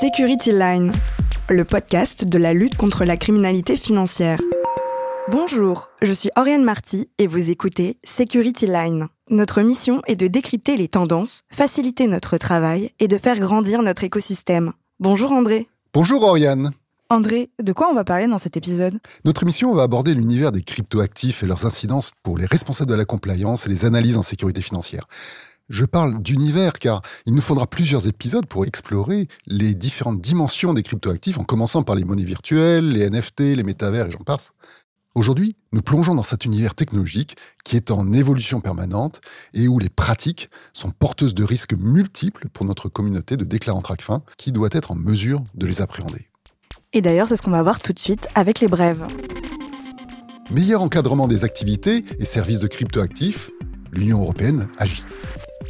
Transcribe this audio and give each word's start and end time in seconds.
Security 0.00 0.50
Line, 0.50 0.92
le 1.48 1.64
podcast 1.64 2.24
de 2.24 2.36
la 2.36 2.52
lutte 2.52 2.76
contre 2.76 3.04
la 3.04 3.16
criminalité 3.16 3.76
financière. 3.76 4.40
Bonjour, 5.30 5.88
je 6.02 6.12
suis 6.12 6.30
Oriane 6.34 6.64
Marty 6.64 7.08
et 7.18 7.28
vous 7.28 7.48
écoutez 7.48 7.96
Security 8.02 8.66
Line. 8.66 9.06
Notre 9.30 9.62
mission 9.62 10.02
est 10.08 10.16
de 10.16 10.26
décrypter 10.26 10.76
les 10.76 10.88
tendances, 10.88 11.44
faciliter 11.52 12.08
notre 12.08 12.38
travail 12.38 12.90
et 12.98 13.06
de 13.06 13.18
faire 13.18 13.38
grandir 13.38 13.82
notre 13.82 14.02
écosystème. 14.02 14.72
Bonjour 14.98 15.30
André. 15.30 15.68
Bonjour 15.92 16.24
Oriane. 16.24 16.72
André, 17.08 17.50
de 17.62 17.72
quoi 17.72 17.88
on 17.88 17.94
va 17.94 18.02
parler 18.02 18.26
dans 18.26 18.38
cet 18.38 18.56
épisode? 18.56 18.98
Notre 19.24 19.44
émission 19.44 19.72
va 19.74 19.84
aborder 19.84 20.14
l'univers 20.14 20.50
des 20.50 20.62
cryptoactifs 20.62 21.44
et 21.44 21.46
leurs 21.46 21.66
incidences 21.66 22.10
pour 22.24 22.36
les 22.36 22.46
responsables 22.46 22.90
de 22.90 22.96
la 22.96 23.04
compliance 23.04 23.66
et 23.66 23.68
les 23.68 23.84
analyses 23.84 24.16
en 24.16 24.22
sécurité 24.22 24.60
financière. 24.60 25.06
Je 25.70 25.86
parle 25.86 26.22
d'univers 26.22 26.74
car 26.74 27.00
il 27.24 27.34
nous 27.34 27.40
faudra 27.40 27.66
plusieurs 27.66 28.06
épisodes 28.06 28.44
pour 28.46 28.66
explorer 28.66 29.28
les 29.46 29.74
différentes 29.74 30.20
dimensions 30.20 30.74
des 30.74 30.82
cryptoactifs 30.82 31.38
en 31.38 31.44
commençant 31.44 31.82
par 31.82 31.96
les 31.96 32.04
monnaies 32.04 32.24
virtuelles, 32.24 32.92
les 32.92 33.08
NFT, 33.08 33.40
les 33.40 33.62
métavers 33.62 34.06
et 34.06 34.10
j'en 34.10 34.18
passe. 34.18 34.52
Aujourd'hui, 35.14 35.56
nous 35.72 35.80
plongeons 35.80 36.14
dans 36.14 36.24
cet 36.24 36.44
univers 36.44 36.74
technologique 36.74 37.36
qui 37.64 37.76
est 37.76 37.90
en 37.90 38.12
évolution 38.12 38.60
permanente 38.60 39.22
et 39.54 39.68
où 39.68 39.78
les 39.78 39.88
pratiques 39.88 40.50
sont 40.74 40.90
porteuses 40.90 41.34
de 41.34 41.44
risques 41.44 41.74
multiples 41.74 42.48
pour 42.52 42.66
notre 42.66 42.90
communauté 42.90 43.38
de 43.38 43.44
déclarants 43.44 43.80
TRACFIN 43.80 44.22
qui 44.36 44.52
doit 44.52 44.70
être 44.72 44.90
en 44.90 44.96
mesure 44.96 45.42
de 45.54 45.66
les 45.66 45.80
appréhender. 45.80 46.28
Et 46.92 47.00
d'ailleurs, 47.00 47.28
c'est 47.28 47.36
ce 47.36 47.42
qu'on 47.42 47.50
va 47.52 47.62
voir 47.62 47.80
tout 47.80 47.92
de 47.92 47.98
suite 47.98 48.28
avec 48.34 48.60
les 48.60 48.68
brèves. 48.68 49.06
Meilleur 50.50 50.82
encadrement 50.82 51.26
des 51.26 51.44
activités 51.44 52.04
et 52.18 52.24
services 52.26 52.60
de 52.60 52.66
cryptoactifs, 52.66 53.50
l'Union 53.92 54.20
européenne 54.20 54.68
agit 54.78 55.04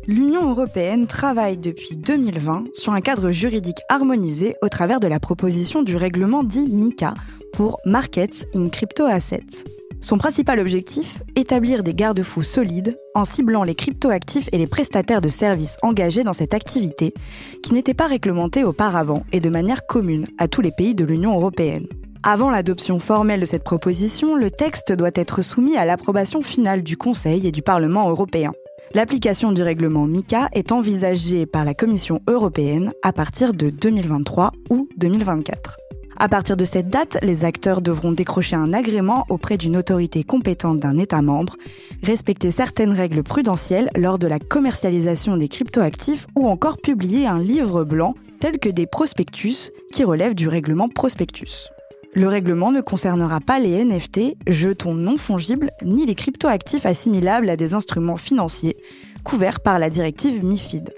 l'Union 0.07 0.51
européenne 0.51 1.07
travaille 1.07 1.59
depuis 1.59 1.97
2020 1.97 2.65
sur 2.75 2.93
un 2.93 3.01
cadre 3.01 3.31
juridique 3.31 3.81
harmonisé 3.89 4.57
au 4.63 4.69
travers 4.69 5.01
de 5.01 5.07
la 5.07 5.21
proposition 5.21 5.83
du 5.83 5.97
règlement 5.97 6.45
dit 6.45 6.67
MICA 6.67 7.15
pour 7.53 7.79
Markets 7.87 8.47
in 8.55 8.69
Crypto 8.69 9.05
Assets. 9.05 9.65
Son 10.01 10.19
principal 10.19 10.61
objectif, 10.61 11.23
établir 11.35 11.83
des 11.83 11.95
garde-fous 11.95 12.43
solides 12.43 12.99
en 13.15 13.25
ciblant 13.25 13.65
les 13.65 13.75
cryptoactifs 13.75 14.51
et 14.53 14.59
les 14.59 14.67
prestataires 14.67 15.23
de 15.23 15.31
services 15.31 15.79
engagés 15.81 16.25
dans 16.25 16.35
cette 16.35 16.53
activité 16.53 17.15
qui 17.63 17.73
n'étaient 17.73 17.95
pas 17.95 18.09
réglementés 18.09 18.65
auparavant 18.65 19.25
et 19.33 19.41
de 19.41 19.49
manière 19.49 19.87
commune 19.87 20.27
à 20.37 20.47
tous 20.47 20.61
les 20.61 20.73
pays 20.73 20.95
de 20.95 21.07
l'Union 21.07 21.35
européenne. 21.35 21.87
Avant 22.23 22.51
l'adoption 22.51 22.99
formelle 22.99 23.41
de 23.41 23.47
cette 23.47 23.65
proposition, 23.65 24.35
le 24.35 24.51
texte 24.51 24.93
doit 24.93 25.11
être 25.15 25.43
soumis 25.43 25.77
à 25.77 25.87
l'approbation 25.87 26.43
finale 26.43 26.83
du 26.83 26.99
Conseil 26.99 27.47
et 27.47 27.53
du 27.53 27.63
Parlement 27.63 28.11
européen. 28.11 28.53
L'application 28.95 29.51
du 29.51 29.61
règlement 29.61 30.07
MICA 30.07 30.49
est 30.53 30.71
envisagée 30.71 31.47
par 31.47 31.65
la 31.65 31.75
Commission 31.75 32.21
européenne 32.29 32.93
à 33.03 33.13
partir 33.13 33.53
de 33.53 33.69
2023 33.69 34.53
ou 34.71 34.89
2024. 34.99 35.79
À 36.17 36.29
partir 36.29 36.57
de 36.57 36.65
cette 36.65 36.91
date, 36.91 37.19
les 37.25 37.45
acteurs 37.45 37.83
devront 37.83 38.13
décrocher 38.13 38.55
un 38.55 38.73
agrément 38.73 39.25
auprès 39.31 39.59
d'une 39.59 39.77
autorité 39.77 40.23
compétente 40.23 40.79
d'un 40.79 40.97
État 40.97 41.23
membre, 41.23 41.57
respecter 42.05 42.53
certaines 42.53 42.93
règles 42.93 43.25
prudentielles 43.25 43.91
lors 43.97 44.21
de 44.21 44.29
la 44.29 44.39
commercialisation 44.39 45.37
des 45.37 45.49
cryptoactifs 45.49 46.29
ou 46.37 46.47
encore 46.47 46.79
publier 46.79 47.27
un 47.27 47.41
livre 47.41 47.83
blanc 47.83 48.15
tel 48.39 48.61
que 48.61 48.69
des 48.69 48.87
prospectus 48.87 49.73
qui 49.93 50.05
relèvent 50.05 50.37
du 50.37 50.47
règlement 50.47 50.89
prospectus. 50.89 51.74
Le 52.17 52.29
règlement 52.29 52.71
ne 52.71 52.81
concernera 52.81 53.41
pas 53.41 53.59
les 53.59 53.85
NFT, 53.85 54.37
jetons 54.47 54.95
non 54.95 55.17
fongibles, 55.17 55.71
ni 55.83 56.07
les 56.07 56.15
cryptoactifs 56.15 56.87
assimilables 56.87 57.51
à 57.51 57.57
des 57.57 57.75
instruments 57.75 58.17
financiers, 58.17 58.77
couverts 59.25 59.59
par 59.59 59.81
la 59.81 59.91
directive 59.91 60.45
MIFID. 60.45 60.95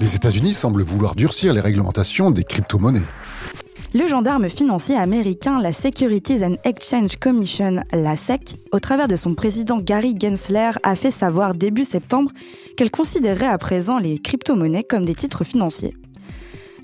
Les 0.00 0.16
États-Unis 0.16 0.54
semblent 0.54 0.82
vouloir 0.82 1.14
durcir 1.14 1.52
les 1.52 1.60
réglementations 1.60 2.32
des 2.32 2.42
crypto-monnaies. 2.42 3.06
Le 3.94 4.08
gendarme 4.08 4.48
financier 4.48 4.96
américain, 4.96 5.60
la 5.60 5.72
Securities 5.72 6.44
and 6.44 6.56
Exchange 6.64 7.16
Commission, 7.20 7.82
la 7.92 8.16
SEC, 8.16 8.56
au 8.72 8.80
travers 8.80 9.06
de 9.06 9.14
son 9.14 9.34
président 9.34 9.78
Gary 9.78 10.16
Gensler, 10.20 10.72
a 10.82 10.96
fait 10.96 11.12
savoir 11.12 11.54
début 11.54 11.84
septembre 11.84 12.32
qu'elle 12.76 12.90
considérait 12.90 13.46
à 13.46 13.58
présent 13.58 13.98
les 13.98 14.18
crypto-monnaies 14.18 14.82
comme 14.82 15.04
des 15.04 15.14
titres 15.14 15.44
financiers 15.44 15.94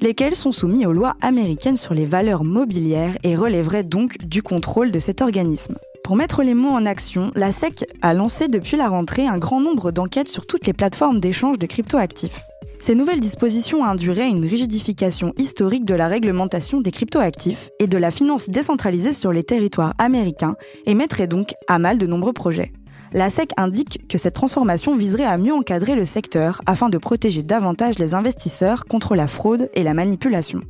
lesquels 0.01 0.37
sont 0.37 0.53
soumis 0.53 0.87
aux 0.87 0.93
lois 0.93 1.17
américaines 1.21 1.77
sur 1.77 1.95
les 1.95 2.07
valeurs 2.07 2.45
mobilières 2.45 3.17
et 3.23 3.37
relèveraient 3.37 3.85
donc 3.85 4.19
du 4.19 4.43
contrôle 4.43 4.91
de 4.91 4.99
cet 4.99 5.23
organisme. 5.23 5.77
Pour 6.05 6.17
mettre 6.17 6.43
les 6.43 6.55
mots 6.55 6.71
en 6.71 6.87
action, 6.87 7.33
la 7.35 7.53
SEC 7.53 7.85
a 8.01 8.15
lancé 8.15 8.49
depuis 8.49 8.77
la 8.77 8.89
rentrée 8.89 9.27
un 9.27 9.39
grand 9.39 9.61
nombre 9.61 9.91
d'enquêtes 9.91 10.29
sur 10.29 10.47
toutes 10.47 10.67
les 10.67 10.73
plateformes 10.73 11.21
d'échange 11.21 11.59
de 11.59 11.67
cryptoactifs. 11.67 12.41
Ces 12.81 12.95
nouvelles 12.95 13.21
dispositions 13.21 13.85
induiraient 13.85 14.31
une 14.31 14.47
rigidification 14.47 15.35
historique 15.37 15.85
de 15.85 15.95
la 15.95 16.07
réglementation 16.07 16.81
des 16.81 16.93
cryptoactifs 16.93 17.71
et 17.81 17.89
de 17.89 17.99
la 17.99 18.13
finance 18.13 18.49
décentralisée 18.49 19.13
sur 19.13 19.33
les 19.33 19.43
territoires 19.43 19.95
américains 19.99 20.55
et 20.87 20.95
mettraient 20.95 21.27
donc 21.27 21.55
à 21.67 21.79
mal 21.79 21.99
de 21.99 22.07
nombreux 22.07 22.33
projets. 22.33 22.73
La 23.13 23.31
SEC 23.31 23.51
indique 23.57 24.07
que 24.07 24.19
cette 24.19 24.35
transformation 24.35 24.97
viserait 24.97 25.25
à 25.25 25.39
mieux 25.39 25.55
encadrer 25.55 25.95
le 25.95 26.05
secteur 26.05 26.61
afin 26.67 26.91
de 26.91 26.99
protéger 26.99 27.43
davantage 27.43 27.99
les 27.99 28.15
investisseurs 28.15 28.85
contre 28.85 29.17
la 29.17 29.27
fraude 29.27 29.71
et 29.75 29.83
la 29.83 29.95
manipulation. 29.95 30.61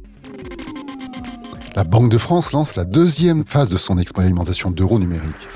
La 1.74 1.84
Banque 1.84 2.10
de 2.10 2.18
France 2.18 2.52
lance 2.52 2.76
la 2.76 2.84
deuxième 2.84 3.44
phase 3.44 3.70
de 3.70 3.76
son 3.76 3.98
expérimentation 3.98 4.70
d'euro 4.70 4.98
numérique. 4.98 5.48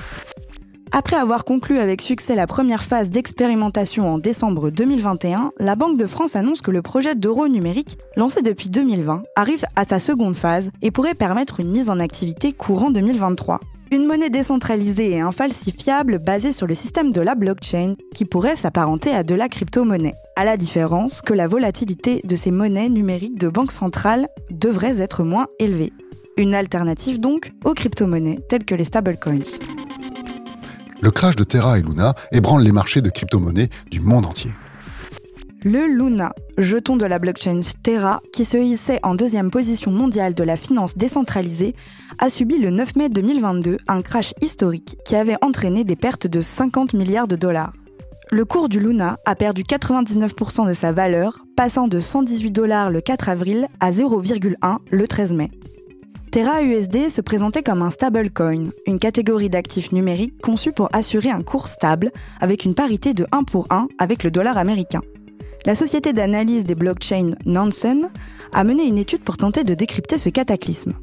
Après 0.91 1.15
avoir 1.15 1.43
conclu 1.43 1.79
avec 1.79 2.01
succès 2.01 2.35
la 2.35 2.47
première 2.47 2.83
phase 2.83 3.09
d'expérimentation 3.09 4.13
en 4.13 4.19
décembre 4.19 4.69
2021, 4.69 5.51
la 5.57 5.75
Banque 5.75 5.97
de 5.97 6.05
France 6.05 6.35
annonce 6.35 6.61
que 6.61 6.69
le 6.69 6.83
projet 6.83 7.15
d'euro 7.15 7.47
numérique, 7.47 7.97
lancé 8.15 8.41
depuis 8.41 8.69
2020, 8.69 9.23
arrive 9.35 9.65
à 9.75 9.85
sa 9.85 9.99
seconde 9.99 10.35
phase 10.35 10.69
et 10.81 10.91
pourrait 10.91 11.15
permettre 11.15 11.61
une 11.61 11.71
mise 11.71 11.89
en 11.89 11.99
activité 11.99 12.51
courant 12.51 12.91
2023. 12.91 13.59
Une 13.93 14.07
monnaie 14.07 14.31
décentralisée 14.31 15.11
et 15.11 15.19
infalsifiable 15.19 16.17
basée 16.17 16.51
sur 16.51 16.65
le 16.65 16.73
système 16.73 17.11
de 17.11 17.21
la 17.21 17.35
blockchain 17.35 17.93
qui 18.15 18.25
pourrait 18.25 18.55
s'apparenter 18.55 19.11
à 19.11 19.21
de 19.21 19.35
la 19.35 19.47
crypto-monnaie. 19.47 20.15
À 20.35 20.45
la 20.45 20.57
différence 20.57 21.21
que 21.21 21.31
la 21.31 21.47
volatilité 21.47 22.19
de 22.23 22.35
ces 22.35 22.49
monnaies 22.49 22.89
numériques 22.89 23.37
de 23.37 23.49
banque 23.49 23.71
centrale 23.71 24.29
devrait 24.49 24.99
être 24.99 25.23
moins 25.23 25.45
élevée. 25.59 25.93
Une 26.37 26.55
alternative 26.55 27.19
donc 27.19 27.51
aux 27.65 27.75
crypto-monnaies 27.75 28.39
telles 28.49 28.65
que 28.65 28.73
les 28.73 28.83
stablecoins. 28.83 29.59
Le 30.99 31.11
crash 31.11 31.35
de 31.35 31.43
Terra 31.43 31.77
et 31.77 31.83
Luna 31.83 32.15
ébranle 32.31 32.63
les 32.63 32.71
marchés 32.71 33.01
de 33.01 33.11
crypto-monnaies 33.11 33.69
du 33.91 34.01
monde 34.01 34.25
entier. 34.25 34.49
Le 35.65 35.87
Luna, 35.87 36.33
jeton 36.57 36.97
de 36.97 37.05
la 37.05 37.19
blockchain 37.19 37.61
Terra, 37.83 38.21
qui 38.33 38.43
se 38.43 38.57
hissait 38.57 38.99
en 39.01 39.15
deuxième 39.15 39.49
position 39.49 39.91
mondiale 39.91 40.33
de 40.33 40.43
la 40.43 40.57
finance 40.57 40.97
décentralisée, 40.97 41.73
a 42.19 42.29
subi 42.29 42.57
le 42.57 42.69
9 42.69 42.97
mai 42.97 43.07
2022 43.07 43.77
un 43.87 44.01
crash 44.01 44.33
historique 44.41 44.97
qui 45.05 45.15
avait 45.15 45.37
entraîné 45.41 45.85
des 45.85 45.95
pertes 45.95 46.27
de 46.27 46.41
50 46.41 46.93
milliards 46.93 47.29
de 47.29 47.37
dollars. 47.37 47.71
Le 48.29 48.43
cours 48.43 48.67
du 48.67 48.81
Luna 48.81 49.15
a 49.25 49.35
perdu 49.35 49.63
99% 49.63 50.67
de 50.67 50.73
sa 50.73 50.91
valeur, 50.91 51.45
passant 51.55 51.87
de 51.87 52.01
118 52.01 52.51
dollars 52.51 52.91
le 52.91 52.99
4 52.99 53.29
avril 53.29 53.69
à 53.79 53.91
0,1 53.91 54.79
le 54.91 55.07
13 55.07 55.33
mai. 55.33 55.49
Terra 56.29 56.61
USD 56.61 57.09
se 57.09 57.21
présentait 57.21 57.63
comme 57.63 57.83
un 57.83 57.89
stablecoin, 57.89 58.71
une 58.85 58.99
catégorie 58.99 59.49
d'actifs 59.49 59.93
numériques 59.93 60.41
conçue 60.41 60.73
pour 60.73 60.89
assurer 60.91 61.29
un 61.29 61.41
cours 61.41 61.69
stable 61.69 62.11
avec 62.41 62.65
une 62.65 62.75
parité 62.75 63.13
de 63.13 63.25
1 63.31 63.43
pour 63.43 63.67
1 63.69 63.87
avec 63.97 64.25
le 64.25 64.31
dollar 64.31 64.57
américain. 64.57 65.01
La 65.65 65.75
société 65.75 66.11
d'analyse 66.11 66.65
des 66.65 66.75
blockchains 66.75 67.35
Nansen 67.45 68.09
a 68.51 68.63
mené 68.65 68.83
une 68.83 68.97
étude 68.97 69.23
pour 69.23 69.37
tenter 69.37 69.63
de 69.63 69.73
décrypter 69.73 70.17
ce 70.17 70.27
cataclysme. 70.27 70.93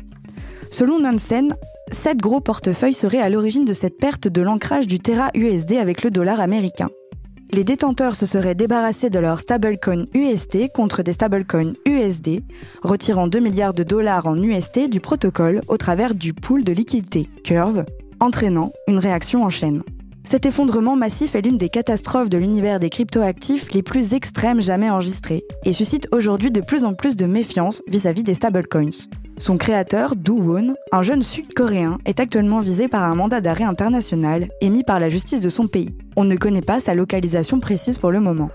Selon 0.71 1.01
Nansen, 1.01 1.57
sept 1.91 2.19
gros 2.19 2.41
portefeuilles 2.41 2.93
seraient 2.93 3.23
à 3.23 3.31
l'origine 3.31 3.65
de 3.65 3.73
cette 3.73 3.97
perte 3.97 4.29
de 4.29 4.43
l'ancrage 4.43 4.87
du 4.87 5.01
Terra 5.01 5.31
USD 5.35 5.73
avec 5.73 6.05
le 6.05 6.11
dollar 6.11 6.41
américain. 6.41 6.91
Les 7.53 7.65
détenteurs 7.65 8.15
se 8.15 8.27
seraient 8.27 8.55
débarrassés 8.55 9.11
de 9.11 9.19
leur 9.19 9.41
stablecoin 9.41 10.05
USD 10.15 10.71
contre 10.73 11.03
des 11.03 11.15
stablecoins 11.15 11.73
USD, 11.87 12.43
retirant 12.83 13.29
2 13.29 13.41
milliards 13.41 13.75
de 13.75 13.83
dollars 13.83 14.27
en 14.27 14.41
USD 14.41 14.91
du 14.91 15.01
protocole 15.01 15.63
au 15.69 15.79
travers 15.79 16.15
du 16.15 16.35
pool 16.35 16.65
de 16.65 16.73
liquidité 16.73 17.29
Curve, 17.43 17.87
entraînant 18.21 18.73
une 18.87 18.99
réaction 18.99 19.43
en 19.43 19.51
chaîne. 19.51 19.83
Cet 20.25 20.45
effondrement 20.45 20.97
massif 20.97 21.35
est 21.35 21.43
l'une 21.43 21.57
des 21.57 21.71
catastrophes 21.71 22.29
de 22.29 22.39
l'univers 22.39 22.79
des 22.79 22.91
cryptoactifs 22.91 23.73
les 23.73 23.83
plus 23.83 24.13
extrêmes 24.15 24.61
jamais 24.61 24.91
enregistrées 24.91 25.43
et 25.65 25.73
suscite 25.73 26.09
aujourd'hui 26.13 26.51
de 26.51 26.61
plus 26.61 26.85
en 26.85 26.95
plus 26.95 27.17
de 27.17 27.27
méfiance 27.27 27.83
vis-à-vis 27.89 28.23
des 28.23 28.35
stablecoins. 28.35 29.09
Son 29.39 29.57
créateur, 29.57 30.17
Do 30.17 30.35
Won, 30.35 30.75
un 30.93 31.03
jeune 31.03 31.23
sud-coréen, 31.23 31.99
est 32.05 32.21
actuellement 32.21 32.61
visé 32.61 32.89
par 32.89 33.05
un 33.05 33.15
mandat 33.15 33.41
d'arrêt 33.41 33.65
international 33.65 34.49
émis 34.61 34.85
par 34.85 35.01
la 35.01 35.09
justice 35.09 35.41
de 35.41 35.49
son 35.49 35.67
pays. 35.67 35.97
On 36.17 36.25
ne 36.25 36.37
connaît 36.37 36.61
pas 36.61 36.81
sa 36.81 36.95
localisation 36.95 37.59
précise 37.59 37.97
pour 37.97 38.11
le 38.11 38.21
moment. 38.21 38.51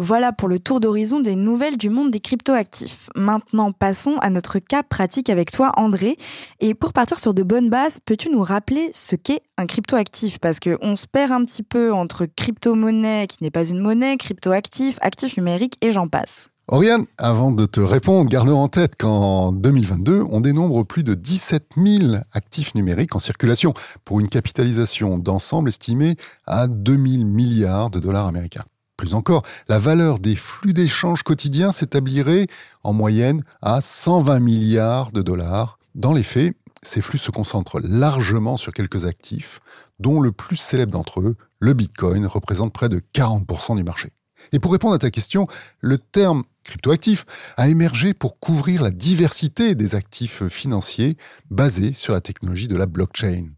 Voilà 0.00 0.32
pour 0.32 0.46
le 0.46 0.60
tour 0.60 0.78
d'horizon 0.78 1.18
des 1.18 1.34
nouvelles 1.34 1.76
du 1.76 1.90
monde 1.90 2.12
des 2.12 2.20
cryptoactifs. 2.20 3.10
Maintenant, 3.16 3.72
passons 3.72 4.14
à 4.20 4.30
notre 4.30 4.60
cas 4.60 4.84
pratique 4.84 5.28
avec 5.28 5.50
toi, 5.50 5.72
André. 5.76 6.16
Et 6.60 6.74
pour 6.74 6.92
partir 6.92 7.18
sur 7.18 7.34
de 7.34 7.42
bonnes 7.42 7.68
bases, 7.68 7.98
peux-tu 8.04 8.30
nous 8.30 8.44
rappeler 8.44 8.90
ce 8.94 9.16
qu'est 9.16 9.42
un 9.56 9.66
cryptoactif? 9.66 10.38
Parce 10.38 10.60
qu'on 10.60 10.94
se 10.94 11.08
perd 11.08 11.32
un 11.32 11.44
petit 11.44 11.64
peu 11.64 11.92
entre 11.92 12.26
crypto-monnaie 12.26 13.26
qui 13.26 13.42
n'est 13.42 13.50
pas 13.50 13.64
une 13.64 13.80
monnaie, 13.80 14.16
cryptoactif, 14.16 14.98
actif 15.00 15.36
numérique 15.36 15.74
et 15.80 15.90
j'en 15.90 16.06
passe. 16.06 16.50
Oriane, 16.68 17.06
avant 17.16 17.50
de 17.50 17.66
te 17.66 17.80
répondre, 17.80 18.30
garde 18.30 18.50
en 18.50 18.68
tête 18.68 18.94
qu'en 18.94 19.50
2022, 19.50 20.22
on 20.30 20.40
dénombre 20.40 20.84
plus 20.84 21.02
de 21.02 21.14
17 21.14 21.70
000 21.76 22.14
actifs 22.34 22.76
numériques 22.76 23.16
en 23.16 23.18
circulation 23.18 23.74
pour 24.04 24.20
une 24.20 24.28
capitalisation 24.28 25.18
d'ensemble 25.18 25.70
estimée 25.70 26.14
à 26.46 26.68
2 26.68 26.92
000 26.92 27.24
milliards 27.24 27.90
de 27.90 27.98
dollars 27.98 28.28
américains. 28.28 28.64
Plus 28.98 29.14
encore, 29.14 29.44
la 29.68 29.78
valeur 29.78 30.18
des 30.18 30.34
flux 30.34 30.72
d'échanges 30.72 31.22
quotidiens 31.22 31.70
s'établirait 31.70 32.48
en 32.82 32.92
moyenne 32.92 33.44
à 33.62 33.80
120 33.80 34.40
milliards 34.40 35.12
de 35.12 35.22
dollars. 35.22 35.78
Dans 35.94 36.12
les 36.12 36.24
faits, 36.24 36.56
ces 36.82 37.00
flux 37.00 37.18
se 37.18 37.30
concentrent 37.30 37.78
largement 37.80 38.56
sur 38.56 38.72
quelques 38.72 39.04
actifs, 39.04 39.60
dont 40.00 40.20
le 40.20 40.32
plus 40.32 40.56
célèbre 40.56 40.90
d'entre 40.90 41.20
eux, 41.20 41.36
le 41.60 41.74
Bitcoin, 41.74 42.26
représente 42.26 42.72
près 42.72 42.88
de 42.88 43.00
40% 43.14 43.76
du 43.76 43.84
marché. 43.84 44.10
Et 44.50 44.58
pour 44.58 44.72
répondre 44.72 44.94
à 44.94 44.98
ta 44.98 45.12
question, 45.12 45.46
le 45.80 45.98
terme 45.98 46.42
cryptoactif 46.64 47.24
a 47.56 47.68
émergé 47.68 48.14
pour 48.14 48.40
couvrir 48.40 48.82
la 48.82 48.90
diversité 48.90 49.76
des 49.76 49.94
actifs 49.94 50.48
financiers 50.48 51.16
basés 51.50 51.94
sur 51.94 52.14
la 52.14 52.20
technologie 52.20 52.68
de 52.68 52.76
la 52.76 52.86
blockchain. 52.86 53.50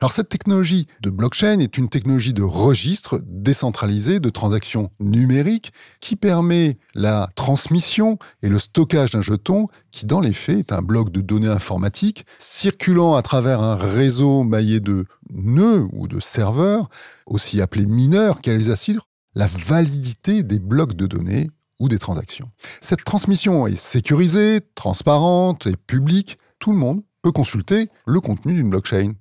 Alors 0.00 0.12
cette 0.12 0.28
technologie 0.28 0.86
de 1.02 1.10
blockchain 1.10 1.58
est 1.58 1.78
une 1.78 1.88
technologie 1.88 2.32
de 2.32 2.42
registre 2.42 3.20
décentralisé 3.24 4.20
de 4.20 4.30
transactions 4.30 4.90
numériques 5.00 5.72
qui 6.00 6.16
permet 6.16 6.78
la 6.94 7.28
transmission 7.34 8.18
et 8.42 8.48
le 8.48 8.58
stockage 8.58 9.12
d'un 9.12 9.22
jeton 9.22 9.68
qui 9.90 10.06
dans 10.06 10.20
les 10.20 10.32
faits 10.32 10.58
est 10.58 10.72
un 10.72 10.82
bloc 10.82 11.10
de 11.10 11.20
données 11.20 11.48
informatiques 11.48 12.26
circulant 12.38 13.14
à 13.14 13.22
travers 13.22 13.62
un 13.62 13.76
réseau 13.76 14.42
maillé 14.42 14.80
de 14.80 15.06
nœuds 15.32 15.86
ou 15.92 16.08
de 16.08 16.20
serveurs, 16.20 16.88
aussi 17.26 17.60
appelés 17.60 17.86
mineurs, 17.86 18.40
qui 18.40 18.50
les 18.50 18.70
assurent 18.70 19.08
la 19.34 19.46
validité 19.46 20.42
des 20.42 20.58
blocs 20.58 20.94
de 20.94 21.06
données 21.06 21.50
ou 21.80 21.88
des 21.88 21.98
transactions. 21.98 22.50
Cette 22.80 23.04
transmission 23.04 23.66
est 23.66 23.76
sécurisée, 23.76 24.60
transparente 24.74 25.66
et 25.66 25.76
publique. 25.76 26.38
Tout 26.58 26.72
le 26.72 26.78
monde 26.78 27.02
peut 27.22 27.32
consulter 27.32 27.88
le 28.06 28.20
contenu 28.20 28.54
d'une 28.54 28.70
blockchain. 28.70 29.14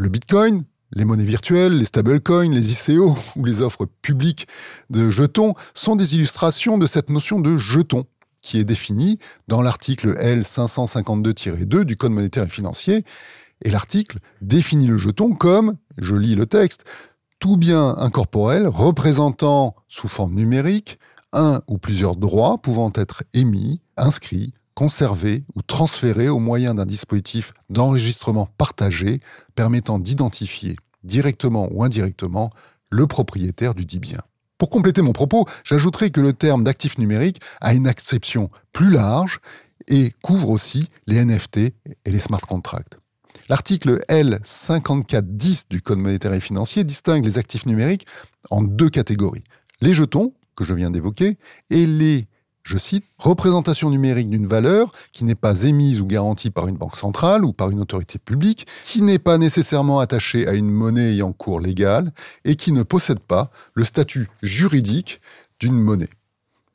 Le 0.00 0.08
Bitcoin, 0.08 0.62
les 0.92 1.04
monnaies 1.04 1.24
virtuelles, 1.24 1.76
les 1.76 1.84
stablecoins, 1.84 2.52
les 2.52 2.72
ICO 2.72 3.18
ou 3.36 3.44
les 3.44 3.62
offres 3.62 3.84
publiques 4.00 4.46
de 4.90 5.10
jetons 5.10 5.54
sont 5.74 5.96
des 5.96 6.14
illustrations 6.14 6.78
de 6.78 6.86
cette 6.86 7.10
notion 7.10 7.40
de 7.40 7.56
jeton 7.56 8.04
qui 8.40 8.60
est 8.60 8.64
définie 8.64 9.18
dans 9.48 9.60
l'article 9.60 10.14
L552-2 10.14 11.82
du 11.82 11.96
Code 11.96 12.12
monétaire 12.12 12.44
et 12.44 12.48
financier. 12.48 13.04
Et 13.64 13.70
l'article 13.70 14.20
définit 14.40 14.86
le 14.86 14.98
jeton 14.98 15.34
comme, 15.34 15.76
je 15.98 16.14
lis 16.14 16.36
le 16.36 16.46
texte, 16.46 16.84
tout 17.40 17.56
bien 17.56 17.96
incorporel 17.98 18.68
représentant 18.68 19.74
sous 19.88 20.06
forme 20.06 20.34
numérique 20.34 21.00
un 21.32 21.60
ou 21.66 21.78
plusieurs 21.78 22.14
droits 22.14 22.58
pouvant 22.58 22.92
être 22.94 23.24
émis, 23.34 23.80
inscrits, 23.96 24.54
conservés 24.78 25.42
ou 25.56 25.62
transférés 25.62 26.28
au 26.28 26.38
moyen 26.38 26.72
d'un 26.72 26.86
dispositif 26.86 27.52
d'enregistrement 27.68 28.48
partagé 28.58 29.20
permettant 29.56 29.98
d'identifier 29.98 30.76
directement 31.02 31.68
ou 31.72 31.82
indirectement 31.82 32.50
le 32.92 33.08
propriétaire 33.08 33.74
du 33.74 33.84
dit 33.84 33.98
bien. 33.98 34.20
Pour 34.56 34.70
compléter 34.70 35.02
mon 35.02 35.12
propos, 35.12 35.46
j'ajouterai 35.64 36.12
que 36.12 36.20
le 36.20 36.32
terme 36.32 36.62
d'actif 36.62 36.96
numérique 36.96 37.40
a 37.60 37.74
une 37.74 37.88
acception 37.88 38.50
plus 38.72 38.92
large 38.92 39.40
et 39.88 40.14
couvre 40.22 40.50
aussi 40.50 40.88
les 41.08 41.24
NFT 41.24 41.56
et 41.56 41.74
les 42.06 42.20
smart 42.20 42.42
contracts. 42.42 43.00
L'article 43.48 43.98
L5410 44.08 45.64
du 45.68 45.82
Code 45.82 45.98
monétaire 45.98 46.34
et 46.34 46.40
financier 46.40 46.84
distingue 46.84 47.24
les 47.24 47.36
actifs 47.36 47.66
numériques 47.66 48.06
en 48.48 48.62
deux 48.62 48.90
catégories. 48.90 49.42
Les 49.80 49.92
jetons, 49.92 50.34
que 50.54 50.62
je 50.62 50.72
viens 50.72 50.92
d'évoquer, 50.92 51.36
et 51.68 51.84
les, 51.84 52.28
je 52.68 52.76
cite, 52.76 53.04
représentations 53.16 53.88
numériques 53.88 54.28
d'une 54.28 54.46
valeur 54.46 54.92
qui 55.12 55.24
n'est 55.24 55.34
pas 55.34 55.62
émise 55.62 56.02
ou 56.02 56.06
garantie 56.06 56.50
par 56.50 56.68
une 56.68 56.76
banque 56.76 56.96
centrale 56.96 57.46
ou 57.46 57.54
par 57.54 57.70
une 57.70 57.80
autorité 57.80 58.18
publique, 58.18 58.66
qui 58.84 59.00
n'est 59.00 59.18
pas 59.18 59.38
nécessairement 59.38 60.00
attachée 60.00 60.46
à 60.46 60.52
une 60.52 60.70
monnaie 60.70 61.12
ayant 61.12 61.32
cours 61.32 61.60
légal 61.60 62.12
et 62.44 62.56
qui 62.56 62.72
ne 62.72 62.82
possède 62.82 63.20
pas 63.20 63.50
le 63.72 63.86
statut 63.86 64.28
juridique 64.42 65.22
d'une 65.58 65.80
monnaie, 65.80 66.10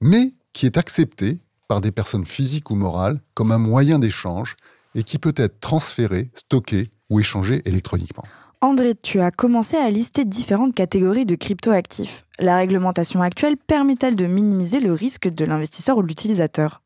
mais 0.01 0.33
qui 0.51 0.65
est 0.65 0.77
acceptée 0.77 1.39
par 1.67 1.79
des 1.79 1.91
personnes 1.91 2.25
physiques 2.25 2.71
ou 2.71 2.75
morales 2.75 3.21
comme 3.35 3.51
un 3.51 3.59
moyen 3.59 3.99
d'échange 3.99 4.55
et 4.95 5.03
qui 5.03 5.19
peut 5.19 5.35
être 5.37 5.59
transféré, 5.59 6.31
stocké 6.33 6.89
ou 7.11 7.19
échangé 7.19 7.61
électroniquement. 7.65 8.25
André, 8.63 8.95
tu 8.95 9.19
as 9.19 9.29
commencé 9.29 9.75
à 9.75 9.89
lister 9.89 10.23
différentes 10.23 10.73
catégories 10.73 11.25
de 11.25 11.35
cryptoactifs. 11.35 12.23
La 12.39 12.55
réglementation 12.55 13.21
actuelle 13.21 13.57
permet-elle 13.57 14.15
de 14.15 14.25
minimiser 14.25 14.79
le 14.79 14.93
risque 14.93 15.27
de 15.27 15.43
l'investisseur 15.43 15.97
ou 15.97 16.01
l'utilisateur? 16.01 16.81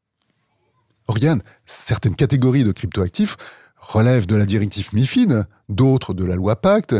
Oriane, 1.07 1.43
certaines 1.67 2.15
catégories 2.15 2.63
de 2.63 2.71
cryptoactifs 2.71 3.37
relèvent 3.75 4.25
de 4.25 4.35
la 4.35 4.45
directive 4.45 4.89
MIFID, 4.91 5.45
d'autres 5.69 6.15
de 6.15 6.25
la 6.25 6.35
loi 6.35 6.55
Pacte, 6.55 6.95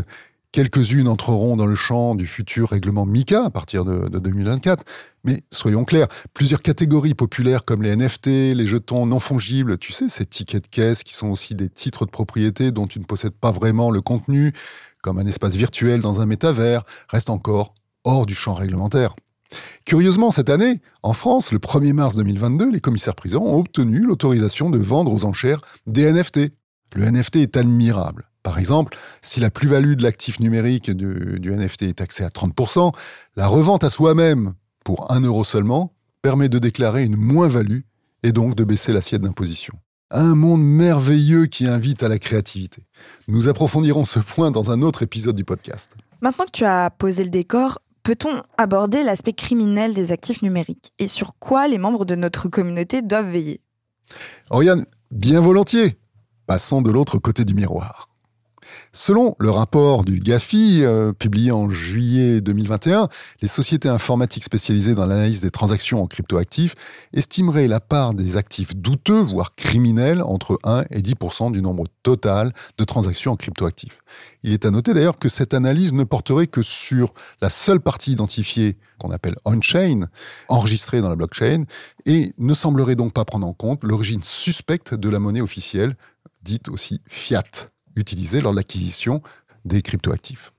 Quelques-unes 0.58 1.08
entreront 1.08 1.56
dans 1.56 1.68
le 1.68 1.76
champ 1.76 2.16
du 2.16 2.26
futur 2.26 2.70
règlement 2.70 3.06
MICA 3.06 3.46
à 3.46 3.50
partir 3.52 3.86
de, 3.86 4.08
2024. 4.10 4.84
Mais 5.24 5.44
soyons 5.52 5.86
clairs, 5.86 6.08
plusieurs 6.34 6.64
catégories 6.64 7.14
populaires 7.14 7.64
comme 7.64 7.84
les 7.84 7.96
NFT, 7.96 8.56
les 8.56 8.66
jetons 8.66 9.06
non 9.06 9.20
fongibles, 9.20 9.78
tu 9.78 9.94
sais, 9.94 10.10
ces 10.10 10.26
tickets 10.26 10.64
de 10.64 10.68
caisse 10.68 11.04
qui 11.04 11.14
sont 11.14 11.28
aussi 11.28 11.54
des 11.54 11.70
titres 11.70 12.08
de 12.08 12.10
propriété 12.10 12.72
dont 12.72 12.88
tu 12.88 12.98
ne 12.98 13.04
possèdes 13.04 13.36
pas 13.36 13.52
vraiment 13.52 13.92
le 13.92 14.02
contenu, 14.02 14.52
comme 15.04 15.20
un 15.20 15.28
espace 15.28 15.56
virtuel 15.56 16.02
dans 16.02 16.22
un 16.22 16.26
métavers, 16.26 16.86
restent 17.08 17.30
encore 17.30 17.76
hors 18.04 18.26
du 18.26 18.34
champ 18.34 18.56
réglementaire. 18.56 19.16
Curieusement, 19.86 20.32
cette 20.32 20.50
année, 20.50 20.82
en 21.04 21.14
France, 21.14 21.52
le 21.52 21.60
1er 21.60 21.94
mars 21.94 22.16
2022, 22.16 22.72
les 22.72 22.80
commissaires 22.80 23.14
prisons 23.14 23.46
ont 23.46 23.60
obtenu 23.60 24.00
l'autorisation 24.00 24.72
de 24.72 24.80
vendre 24.80 25.14
aux 25.14 25.24
enchères 25.24 25.62
des 25.86 26.12
NFT. 26.12 26.50
Le 26.96 27.12
NFT 27.12 27.36
est 27.36 27.58
admirable. 27.58 28.28
Par 28.48 28.60
exemple, 28.60 28.98
si 29.22 29.42
la 29.42 29.50
plus-value 29.50 29.96
de 29.96 30.04
l'actif 30.04 30.40
numérique 30.40 30.90
du, 30.90 31.52
NFT 31.52 31.82
est 31.82 31.98
taxée 31.98 32.24
à 32.24 32.30
30%, 32.30 32.94
la 33.36 33.46
revente 33.46 33.84
à 33.84 33.90
soi-même 33.90 34.54
pour 34.86 35.12
1 35.12 35.20
euro 35.20 35.44
seulement 35.44 35.92
permet 36.22 36.48
de 36.48 36.58
déclarer 36.58 37.04
une 37.04 37.18
moins-value 37.18 37.82
et 38.24 38.32
donc 38.32 38.56
de 38.56 38.64
baisser 38.64 38.94
l'assiette 38.94 39.22
d'imposition. 39.22 39.74
Un 40.12 40.34
monde 40.34 40.64
merveilleux 40.64 41.48
qui 41.48 41.68
invite 41.68 42.04
à 42.04 42.08
la 42.08 42.20
créativité. 42.20 42.84
Nous 43.28 43.50
approfondirons 43.50 44.06
ce 44.06 44.20
point 44.20 44.50
dans 44.50 44.72
un 44.72 44.82
autre 44.82 45.04
épisode 45.04 45.36
du 45.36 45.44
podcast. 45.44 45.92
Maintenant 46.22 46.46
que 46.46 46.52
tu 46.52 46.64
as 46.64 46.90
posé 46.90 47.26
le 47.26 47.30
décor, 47.30 47.80
peut-on 48.04 48.42
aborder 48.58 49.04
l'aspect 49.04 49.34
criminel 49.34 49.94
des 49.94 50.14
actifs 50.14 50.42
numériques 50.42 50.94
et 51.00 51.10
sur 51.10 51.34
quoi 51.38 51.68
les 51.68 51.80
membres 51.80 52.06
de 52.06 52.16
notre 52.16 52.48
communauté 52.48 53.02
doivent 53.02 53.30
veiller? 53.30 53.60
Oriane, 54.50 54.86
bien 55.12 55.42
volontiers. 55.42 56.00
Passons 56.46 56.82
de 56.82 56.92
l'autre 56.92 57.18
côté 57.18 57.44
du 57.44 57.54
miroir. 57.54 58.08
Selon 59.00 59.36
le 59.38 59.52
rapport 59.52 60.04
du 60.04 60.18
GAFI, 60.20 60.80
euh, 60.82 61.14
publié 61.14 61.52
en 61.52 61.70
juillet 61.70 62.42
2021, 62.42 63.10
les 63.44 63.48
sociétés 63.48 63.90
informatiques 63.90 64.44
spécialisées 64.44 64.96
dans 64.96 65.06
l'analyse 65.06 65.40
des 65.40 65.52
transactions 65.52 66.02
en 66.02 66.08
cryptoactifs 66.08 66.74
estimeraient 67.14 67.68
la 67.68 67.80
part 67.80 68.16
des 68.16 68.38
actifs 68.38 68.76
douteux, 68.76 69.22
voire 69.22 69.54
criminels, 69.54 70.24
entre 70.24 70.58
1 70.64 70.86
et 70.90 71.02
10% 71.04 71.52
du 71.52 71.62
nombre 71.62 71.86
total 72.02 72.54
de 72.80 72.84
transactions 72.86 73.34
en 73.34 73.36
cryptoactifs. 73.36 74.00
Il 74.42 74.52
est 74.52 74.66
à 74.66 74.72
noter 74.72 74.96
d'ailleurs 74.96 75.20
que 75.20 75.30
cette 75.30 75.54
analyse 75.54 75.94
ne 75.94 76.04
porterait 76.04 76.48
que 76.48 76.64
sur 76.64 77.14
la 77.40 77.52
seule 77.52 77.80
partie 77.80 78.14
identifiée 78.14 78.80
qu'on 78.98 79.12
appelle 79.12 79.36
on-chain, 79.46 80.08
enregistrée 80.50 81.02
dans 81.02 81.10
la 81.10 81.16
blockchain, 81.16 81.66
et 82.08 82.34
ne 82.40 82.54
semblerait 82.56 82.96
donc 82.96 83.14
pas 83.14 83.26
prendre 83.26 83.46
en 83.46 83.54
compte 83.54 83.84
l'origine 83.84 84.24
suspecte 84.24 84.96
de 84.96 85.08
la 85.08 85.20
monnaie 85.20 85.42
officielle, 85.42 85.96
dite 86.42 86.68
aussi 86.68 87.00
fiat 87.08 87.44
utilisés 87.98 88.42
lors 88.42 88.52
de 88.52 88.58
l'acquisition 88.58 89.22
des 89.66 89.82
cryptoactifs. 89.82 90.54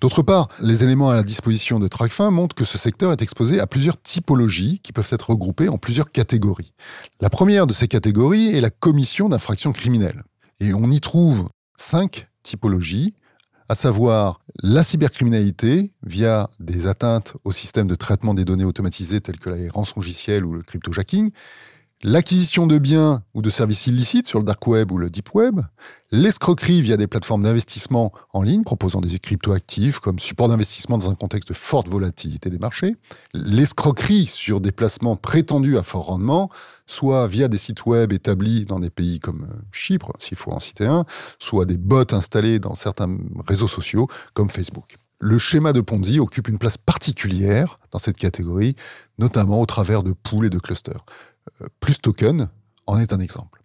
D'autre 0.00 0.22
part, 0.22 0.48
les 0.60 0.84
éléments 0.84 1.10
à 1.10 1.14
la 1.14 1.22
disposition 1.22 1.78
de 1.78 1.88
TrackFin 1.88 2.30
montrent 2.30 2.56
que 2.56 2.64
ce 2.64 2.78
secteur 2.78 3.12
est 3.12 3.22
exposé 3.22 3.60
à 3.60 3.66
plusieurs 3.66 4.00
typologies 4.00 4.80
qui 4.82 4.92
peuvent 4.92 5.08
être 5.10 5.30
regroupées 5.30 5.68
en 5.68 5.78
plusieurs 5.78 6.10
catégories. 6.10 6.72
La 7.20 7.30
première 7.30 7.66
de 7.66 7.72
ces 7.72 7.88
catégories 7.88 8.54
est 8.54 8.60
la 8.60 8.70
commission 8.70 9.28
d'infractions 9.28 9.72
criminelles. 9.72 10.22
Et 10.58 10.74
on 10.74 10.90
y 10.90 11.00
trouve 11.00 11.48
cinq 11.76 12.28
typologies, 12.42 13.14
à 13.68 13.74
savoir 13.74 14.40
la 14.62 14.82
cybercriminalité 14.82 15.92
via 16.02 16.50
des 16.58 16.86
atteintes 16.86 17.36
au 17.44 17.52
système 17.52 17.86
de 17.86 17.94
traitement 17.94 18.34
des 18.34 18.44
données 18.44 18.64
automatisées 18.64 19.20
telles 19.20 19.38
que 19.38 19.50
les 19.50 19.68
rançongiciels 19.68 20.44
ou 20.44 20.54
le 20.54 20.62
cryptojacking, 20.62 21.30
l'acquisition 22.02 22.66
de 22.66 22.78
biens 22.78 23.22
ou 23.34 23.42
de 23.42 23.50
services 23.50 23.86
illicites 23.86 24.26
sur 24.26 24.38
le 24.38 24.44
dark 24.44 24.66
web 24.66 24.90
ou 24.90 24.96
le 24.96 25.10
deep 25.10 25.34
web, 25.34 25.60
l'escroquerie 26.10 26.80
via 26.80 26.96
des 26.96 27.06
plateformes 27.06 27.42
d'investissement 27.42 28.12
en 28.32 28.42
ligne 28.42 28.62
proposant 28.62 29.00
des 29.00 29.18
cryptoactifs 29.18 29.98
comme 29.98 30.18
support 30.18 30.48
d'investissement 30.48 30.96
dans 30.96 31.10
un 31.10 31.14
contexte 31.14 31.48
de 31.48 31.54
forte 31.54 31.88
volatilité 31.88 32.48
des 32.48 32.58
marchés, 32.58 32.96
l'escroquerie 33.34 34.26
sur 34.26 34.60
des 34.60 34.72
placements 34.72 35.16
prétendus 35.16 35.76
à 35.76 35.82
fort 35.82 36.06
rendement, 36.06 36.50
soit 36.86 37.26
via 37.26 37.48
des 37.48 37.58
sites 37.58 37.84
web 37.84 38.12
établis 38.12 38.64
dans 38.64 38.80
des 38.80 38.90
pays 38.90 39.20
comme 39.20 39.44
euh, 39.44 39.62
Chypre, 39.70 40.12
s'il 40.18 40.38
faut 40.38 40.52
en 40.52 40.60
citer 40.60 40.86
un, 40.86 41.04
soit 41.38 41.66
des 41.66 41.76
bots 41.76 42.04
installés 42.12 42.58
dans 42.58 42.74
certains 42.74 43.14
réseaux 43.46 43.68
sociaux 43.68 44.08
comme 44.32 44.48
Facebook. 44.48 44.96
le 45.22 45.38
schéma 45.38 45.74
de 45.74 45.82
Ponzi 45.82 46.18
occupe 46.18 46.48
une 46.48 46.58
place 46.58 46.78
particulière 46.78 47.78
dans 47.90 47.98
cette 47.98 48.16
catégorie, 48.16 48.74
notamment 49.18 49.60
au 49.60 49.66
travers 49.66 50.02
de 50.02 50.12
pools 50.12 50.46
et 50.46 50.50
de 50.50 50.58
clusters. 50.58 51.04
Plus 51.80 51.98
token 52.00 52.48
en 52.86 52.98
est 52.98 53.12
un 53.12 53.20
exemple. 53.20 53.60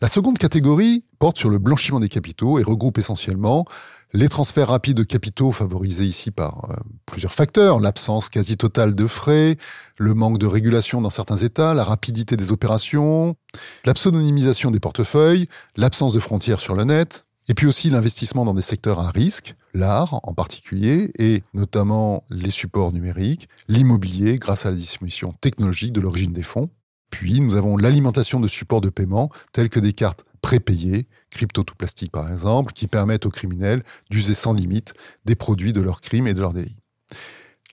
La 0.00 0.08
seconde 0.08 0.38
catégorie 0.38 1.04
porte 1.18 1.38
sur 1.38 1.50
le 1.50 1.58
blanchiment 1.58 2.00
des 2.00 2.08
capitaux 2.08 2.58
et 2.58 2.62
regroupe 2.62 2.98
essentiellement 2.98 3.64
les 4.12 4.28
transferts 4.28 4.68
rapides 4.68 4.96
de 4.96 5.02
capitaux 5.04 5.52
favorisés 5.52 6.04
ici 6.04 6.30
par 6.30 6.68
euh, 6.70 6.74
plusieurs 7.06 7.32
facteurs, 7.32 7.78
l'absence 7.78 8.28
quasi 8.28 8.56
totale 8.56 8.94
de 8.94 9.06
frais, 9.06 9.56
le 9.98 10.14
manque 10.14 10.38
de 10.38 10.46
régulation 10.46 11.00
dans 11.00 11.10
certains 11.10 11.36
États, 11.36 11.74
la 11.74 11.84
rapidité 11.84 12.36
des 12.36 12.50
opérations, 12.50 13.36
la 13.84 13.94
pseudonymisation 13.94 14.70
des 14.70 14.80
portefeuilles, 14.80 15.46
l'absence 15.76 16.12
de 16.12 16.20
frontières 16.20 16.60
sur 16.60 16.74
le 16.74 16.84
net, 16.84 17.24
et 17.48 17.54
puis 17.54 17.66
aussi 17.66 17.90
l'investissement 17.90 18.44
dans 18.44 18.54
des 18.54 18.62
secteurs 18.62 18.98
à 19.00 19.10
risque, 19.10 19.54
l'art 19.74 20.20
en 20.24 20.34
particulier, 20.34 21.12
et 21.18 21.44
notamment 21.54 22.24
les 22.30 22.50
supports 22.50 22.92
numériques, 22.92 23.48
l'immobilier 23.68 24.38
grâce 24.38 24.66
à 24.66 24.70
la 24.70 24.76
distribution 24.76 25.34
technologique 25.40 25.92
de 25.92 26.00
l'origine 26.00 26.32
des 26.32 26.42
fonds. 26.42 26.70
Puis 27.10 27.40
nous 27.40 27.56
avons 27.56 27.76
l'alimentation 27.76 28.40
de 28.40 28.48
supports 28.48 28.80
de 28.80 28.88
paiement 28.88 29.30
tels 29.52 29.68
que 29.68 29.80
des 29.80 29.92
cartes 29.92 30.24
prépayées, 30.42 31.06
crypto 31.30 31.62
tout 31.62 31.74
plastique 31.74 32.12
par 32.12 32.32
exemple, 32.32 32.72
qui 32.72 32.86
permettent 32.86 33.26
aux 33.26 33.30
criminels 33.30 33.82
d'user 34.10 34.34
sans 34.34 34.54
limite 34.54 34.94
des 35.24 35.34
produits 35.34 35.72
de 35.72 35.80
leurs 35.80 36.00
crimes 36.00 36.26
et 36.26 36.34
de 36.34 36.40
leurs 36.40 36.52
délits. 36.52 36.80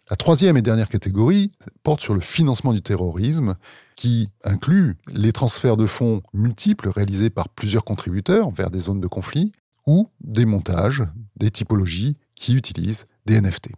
La 0.10 0.16
troisième 0.16 0.56
et 0.56 0.62
dernière 0.62 0.88
catégorie 0.88 1.52
porte 1.84 2.02
sur 2.02 2.14
le 2.14 2.22
financement 2.22 2.72
du 2.72 2.82
terrorisme, 2.82 3.56
qui 3.98 4.30
inclut 4.44 4.96
les 5.14 5.34
transferts 5.34 5.76
de 5.76 5.86
fonds 5.86 6.22
multiples 6.34 6.88
réalisés 6.88 7.30
par 7.30 7.50
plusieurs 7.50 7.84
contributeurs 7.84 8.52
vers 8.52 8.70
des 8.70 8.80
zones 8.80 9.02
de 9.02 9.08
conflit, 9.08 9.52
ou 9.86 10.10
des 10.22 10.46
montages, 10.46 11.04
des 11.38 11.50
typologies 11.50 12.18
qui 12.36 12.56
utilisent 12.56 13.06
des 13.26 13.42
NFT. 13.42 13.72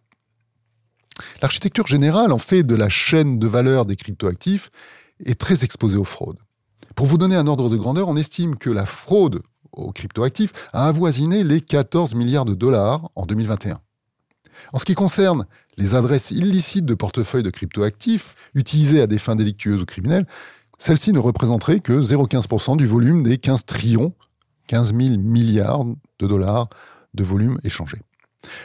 L'architecture 1.41 1.87
générale, 1.87 2.31
en 2.31 2.37
fait, 2.37 2.63
de 2.63 2.75
la 2.75 2.89
chaîne 2.89 3.39
de 3.39 3.47
valeur 3.47 3.85
des 3.85 3.95
cryptoactifs 3.95 4.69
est 5.25 5.39
très 5.39 5.63
exposée 5.63 5.97
aux 5.97 6.03
fraudes. 6.03 6.39
Pour 6.95 7.05
vous 7.05 7.17
donner 7.17 7.35
un 7.35 7.47
ordre 7.47 7.69
de 7.69 7.77
grandeur, 7.77 8.07
on 8.07 8.15
estime 8.15 8.55
que 8.55 8.69
la 8.69 8.85
fraude 8.85 9.41
aux 9.71 9.91
cryptoactifs 9.91 10.51
a 10.73 10.87
avoisiné 10.87 11.43
les 11.43 11.61
14 11.61 12.15
milliards 12.15 12.45
de 12.45 12.53
dollars 12.53 13.09
en 13.15 13.25
2021. 13.25 13.79
En 14.73 14.79
ce 14.79 14.85
qui 14.85 14.95
concerne 14.95 15.45
les 15.77 15.95
adresses 15.95 16.31
illicites 16.31 16.85
de 16.85 16.93
portefeuilles 16.93 17.43
de 17.43 17.49
cryptoactifs 17.49 18.35
utilisées 18.53 19.01
à 19.01 19.07
des 19.07 19.17
fins 19.17 19.35
délictueuses 19.35 19.81
ou 19.81 19.85
criminelles, 19.85 20.25
celles-ci 20.77 21.13
ne 21.13 21.19
représenteraient 21.19 21.79
que 21.79 21.93
0,15% 21.93 22.77
du 22.77 22.87
volume 22.87 23.23
des 23.23 23.37
15 23.37 23.65
trillions, 23.65 24.13
15 24.67 24.93
000 24.93 25.17
milliards 25.17 25.85
de 25.85 26.27
dollars 26.27 26.69
de 27.13 27.23
volume 27.23 27.57
échangé. 27.63 27.97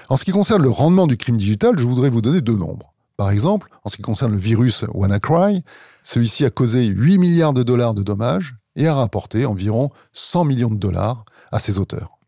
En 0.09 0.17
ce 0.17 0.25
qui 0.25 0.31
concerne 0.31 0.63
le 0.63 0.71
rendement 0.71 1.07
du 1.07 1.17
crime 1.17 1.37
digital, 1.37 1.79
je 1.79 1.85
voudrais 1.85 2.11
vous 2.11 2.23
donner 2.23 2.41
deux 2.41 2.57
nombres. 2.57 2.94
Par 3.17 3.31
exemple, 3.31 3.69
en 3.85 3.91
ce 3.91 3.97
qui 3.97 4.03
concerne 4.03 4.33
le 4.33 4.39
virus 4.39 4.85
WannaCry, 4.93 5.63
celui-ci 6.03 6.45
a 6.45 6.51
causé 6.51 6.85
8 6.85 7.19
milliards 7.19 7.53
de 7.53 7.63
dollars 7.63 7.95
de 7.95 8.03
dommages 8.03 8.57
et 8.77 8.89
a 8.89 8.95
rapporté 8.95 9.47
environ 9.47 9.91
100 10.13 10.45
millions 10.45 10.71
de 10.71 10.77
dollars 10.77 11.25
à 11.53 11.61
ses 11.61 11.79
auteurs. 11.79 12.19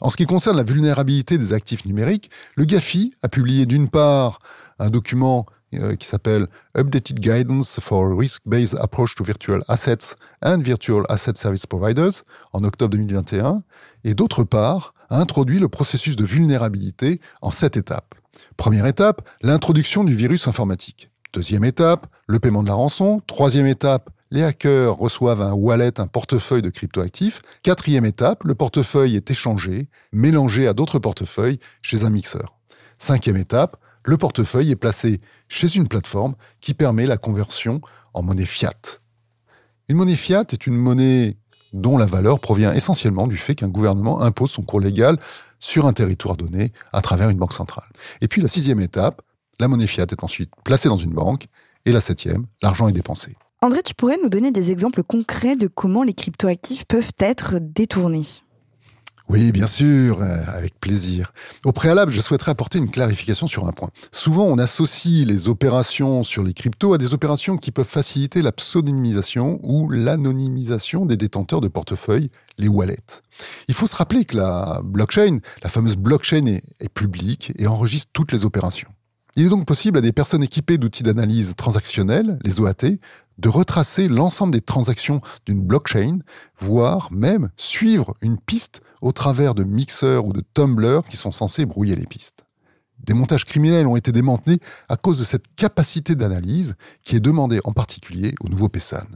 En 0.00 0.10
ce 0.10 0.16
qui 0.16 0.26
concerne 0.26 0.56
la 0.56 0.62
vulnérabilité 0.62 1.38
des 1.38 1.52
actifs 1.52 1.84
numériques, 1.84 2.30
le 2.54 2.64
GAFI 2.64 3.14
a 3.22 3.28
publié 3.28 3.66
d'une 3.66 3.88
part 3.88 4.38
un 4.78 4.90
document 4.90 5.46
euh, 5.74 5.96
qui 5.96 6.06
s'appelle 6.06 6.46
Updated 6.78 7.18
Guidance 7.18 7.80
for 7.80 8.16
Risk-Based 8.16 8.78
Approach 8.80 9.16
to 9.16 9.24
Virtual 9.24 9.60
Assets 9.66 10.14
and 10.42 10.58
Virtual 10.58 11.04
Asset 11.08 11.34
Service 11.34 11.66
Providers 11.66 12.22
en 12.52 12.62
octobre 12.62 12.92
2021, 12.92 13.62
et 14.04 14.14
d'autre 14.14 14.44
part 14.44 14.94
a 15.10 15.18
introduit 15.18 15.58
le 15.58 15.68
processus 15.68 16.14
de 16.16 16.24
vulnérabilité 16.24 17.20
en 17.42 17.50
sept 17.50 17.76
étapes. 17.76 18.14
Première 18.58 18.86
étape, 18.86 19.26
l'introduction 19.40 20.02
du 20.02 20.16
virus 20.16 20.48
informatique. 20.48 21.10
Deuxième 21.32 21.64
étape, 21.64 22.08
le 22.26 22.40
paiement 22.40 22.64
de 22.64 22.66
la 22.66 22.74
rançon. 22.74 23.22
Troisième 23.28 23.68
étape, 23.68 24.10
les 24.32 24.42
hackers 24.42 24.96
reçoivent 24.96 25.42
un 25.42 25.52
wallet, 25.52 26.00
un 26.00 26.08
portefeuille 26.08 26.60
de 26.60 26.68
cryptoactifs. 26.68 27.40
Quatrième 27.62 28.04
étape, 28.04 28.42
le 28.42 28.56
portefeuille 28.56 29.14
est 29.14 29.30
échangé, 29.30 29.88
mélangé 30.12 30.66
à 30.66 30.74
d'autres 30.74 30.98
portefeuilles 30.98 31.60
chez 31.82 32.02
un 32.02 32.10
mixeur. 32.10 32.58
Cinquième 32.98 33.36
étape, 33.36 33.76
le 34.04 34.16
portefeuille 34.16 34.72
est 34.72 34.76
placé 34.76 35.20
chez 35.46 35.76
une 35.76 35.86
plateforme 35.86 36.34
qui 36.60 36.74
permet 36.74 37.06
la 37.06 37.16
conversion 37.16 37.80
en 38.12 38.24
monnaie 38.24 38.44
fiat. 38.44 38.98
Une 39.88 39.98
monnaie 39.98 40.16
fiat 40.16 40.44
est 40.50 40.66
une 40.66 40.76
monnaie 40.76 41.36
dont 41.72 41.98
la 41.98 42.06
valeur 42.06 42.40
provient 42.40 42.72
essentiellement 42.72 43.26
du 43.26 43.36
fait 43.36 43.54
qu'un 43.54 43.68
gouvernement 43.68 44.20
impose 44.22 44.50
son 44.50 44.62
cours 44.62 44.80
légal 44.80 45.18
sur 45.58 45.86
un 45.86 45.92
territoire 45.92 46.36
donné 46.36 46.72
à 46.92 47.00
travers 47.00 47.28
une 47.28 47.38
banque 47.38 47.52
centrale. 47.52 47.88
Et 48.20 48.28
puis 48.28 48.40
la 48.40 48.48
sixième 48.48 48.80
étape, 48.80 49.22
la 49.60 49.68
monnaie 49.68 49.86
fiat 49.86 50.06
est 50.10 50.24
ensuite 50.24 50.50
placée 50.64 50.88
dans 50.88 50.96
une 50.96 51.12
banque, 51.12 51.46
et 51.84 51.92
la 51.92 52.00
septième, 52.00 52.46
l'argent 52.62 52.88
est 52.88 52.92
dépensé. 52.92 53.36
André, 53.60 53.82
tu 53.82 53.94
pourrais 53.94 54.18
nous 54.22 54.28
donner 54.28 54.52
des 54.52 54.70
exemples 54.70 55.02
concrets 55.02 55.56
de 55.56 55.66
comment 55.66 56.04
les 56.04 56.14
cryptoactifs 56.14 56.84
peuvent 56.84 57.12
être 57.18 57.56
détournés? 57.60 58.22
Oui, 59.28 59.52
bien 59.52 59.66
sûr, 59.66 60.22
euh, 60.22 60.36
avec 60.46 60.80
plaisir. 60.80 61.32
Au 61.64 61.72
préalable, 61.72 62.12
je 62.12 62.20
souhaiterais 62.20 62.50
apporter 62.50 62.78
une 62.78 62.90
clarification 62.90 63.46
sur 63.46 63.66
un 63.66 63.72
point. 63.72 63.90
Souvent, 64.10 64.44
on 64.44 64.56
associe 64.56 65.26
les 65.26 65.48
opérations 65.48 66.24
sur 66.24 66.42
les 66.42 66.54
cryptos 66.54 66.94
à 66.94 66.98
des 66.98 67.12
opérations 67.12 67.58
qui 67.58 67.70
peuvent 67.70 67.86
faciliter 67.86 68.40
la 68.40 68.52
pseudonymisation 68.52 69.60
ou 69.62 69.90
l'anonymisation 69.90 71.04
des 71.04 71.18
détenteurs 71.18 71.60
de 71.60 71.68
portefeuilles, 71.68 72.30
les 72.56 72.68
wallets. 72.68 73.20
Il 73.68 73.74
faut 73.74 73.86
se 73.86 73.96
rappeler 73.96 74.24
que 74.24 74.38
la 74.38 74.80
blockchain, 74.82 75.40
la 75.62 75.68
fameuse 75.68 75.96
blockchain, 75.96 76.46
est, 76.46 76.62
est 76.80 76.92
publique 76.92 77.52
et 77.56 77.66
enregistre 77.66 78.10
toutes 78.14 78.32
les 78.32 78.46
opérations. 78.46 78.88
Il 79.36 79.46
est 79.46 79.50
donc 79.50 79.66
possible 79.66 79.98
à 79.98 80.00
des 80.00 80.12
personnes 80.12 80.42
équipées 80.42 80.78
d'outils 80.78 81.02
d'analyse 81.02 81.54
transactionnelle, 81.56 82.38
les 82.42 82.60
OAT, 82.60 82.98
de 83.38 83.48
retracer 83.48 84.08
l'ensemble 84.08 84.52
des 84.52 84.60
transactions 84.60 85.20
d'une 85.46 85.60
blockchain, 85.60 86.18
voire 86.58 87.12
même 87.12 87.50
suivre 87.56 88.16
une 88.20 88.38
piste 88.38 88.80
au 89.00 89.12
travers 89.12 89.54
de 89.54 89.64
mixeurs 89.64 90.24
ou 90.24 90.32
de 90.32 90.42
tumblers 90.54 91.04
qui 91.08 91.16
sont 91.16 91.30
censés 91.30 91.66
brouiller 91.66 91.94
les 91.94 92.06
pistes. 92.06 92.44
Des 92.98 93.14
montages 93.14 93.44
criminels 93.44 93.86
ont 93.86 93.96
été 93.96 94.10
démantelés 94.10 94.58
à 94.88 94.96
cause 94.96 95.18
de 95.18 95.24
cette 95.24 95.54
capacité 95.54 96.16
d'analyse 96.16 96.74
qui 97.04 97.14
est 97.14 97.20
demandée 97.20 97.60
en 97.64 97.72
particulier 97.72 98.34
au 98.40 98.48
nouveau 98.48 98.68
PESAN. 98.68 99.06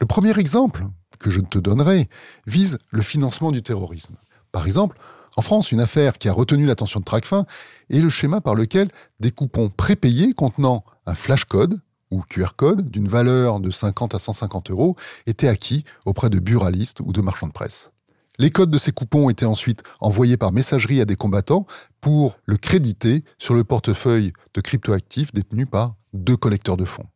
Le 0.00 0.06
premier 0.06 0.38
exemple 0.38 0.86
que 1.18 1.30
je 1.30 1.40
te 1.40 1.58
donnerai 1.58 2.08
vise 2.46 2.78
le 2.90 3.02
financement 3.02 3.52
du 3.52 3.62
terrorisme. 3.62 4.16
Par 4.50 4.66
exemple, 4.66 4.96
en 5.36 5.42
France, 5.42 5.70
une 5.70 5.80
affaire 5.80 6.16
qui 6.16 6.28
a 6.28 6.32
retenu 6.32 6.64
l'attention 6.64 7.00
de 7.00 7.04
Tracfin 7.04 7.44
est 7.90 8.00
le 8.00 8.08
schéma 8.08 8.40
par 8.40 8.54
lequel 8.54 8.88
des 9.20 9.30
coupons 9.30 9.68
prépayés 9.68 10.32
contenant 10.32 10.82
un 11.04 11.14
flash 11.14 11.44
code 11.44 11.78
ou 12.10 12.22
QR 12.22 12.54
code 12.56 12.88
d'une 12.88 13.06
valeur 13.06 13.60
de 13.60 13.70
50 13.70 14.14
à 14.14 14.18
150 14.18 14.70
euros 14.70 14.96
étaient 15.26 15.48
acquis 15.48 15.84
auprès 16.06 16.30
de 16.30 16.38
buralistes 16.38 17.00
ou 17.00 17.12
de 17.12 17.20
marchands 17.20 17.48
de 17.48 17.52
presse. 17.52 17.90
Les 18.38 18.50
codes 18.50 18.70
de 18.70 18.78
ces 18.78 18.92
coupons 18.92 19.28
étaient 19.28 19.46
ensuite 19.46 19.82
envoyés 20.00 20.36
par 20.36 20.52
messagerie 20.52 21.00
à 21.00 21.04
des 21.04 21.16
combattants 21.16 21.66
pour 22.00 22.38
le 22.46 22.56
créditer 22.56 23.24
sur 23.38 23.54
le 23.54 23.64
portefeuille 23.64 24.32
de 24.54 24.60
cryptoactifs 24.60 25.32
détenu 25.32 25.66
par 25.66 25.96
deux 26.14 26.36
collecteurs 26.36 26.76
de 26.76 26.84
fonds. 26.84 27.06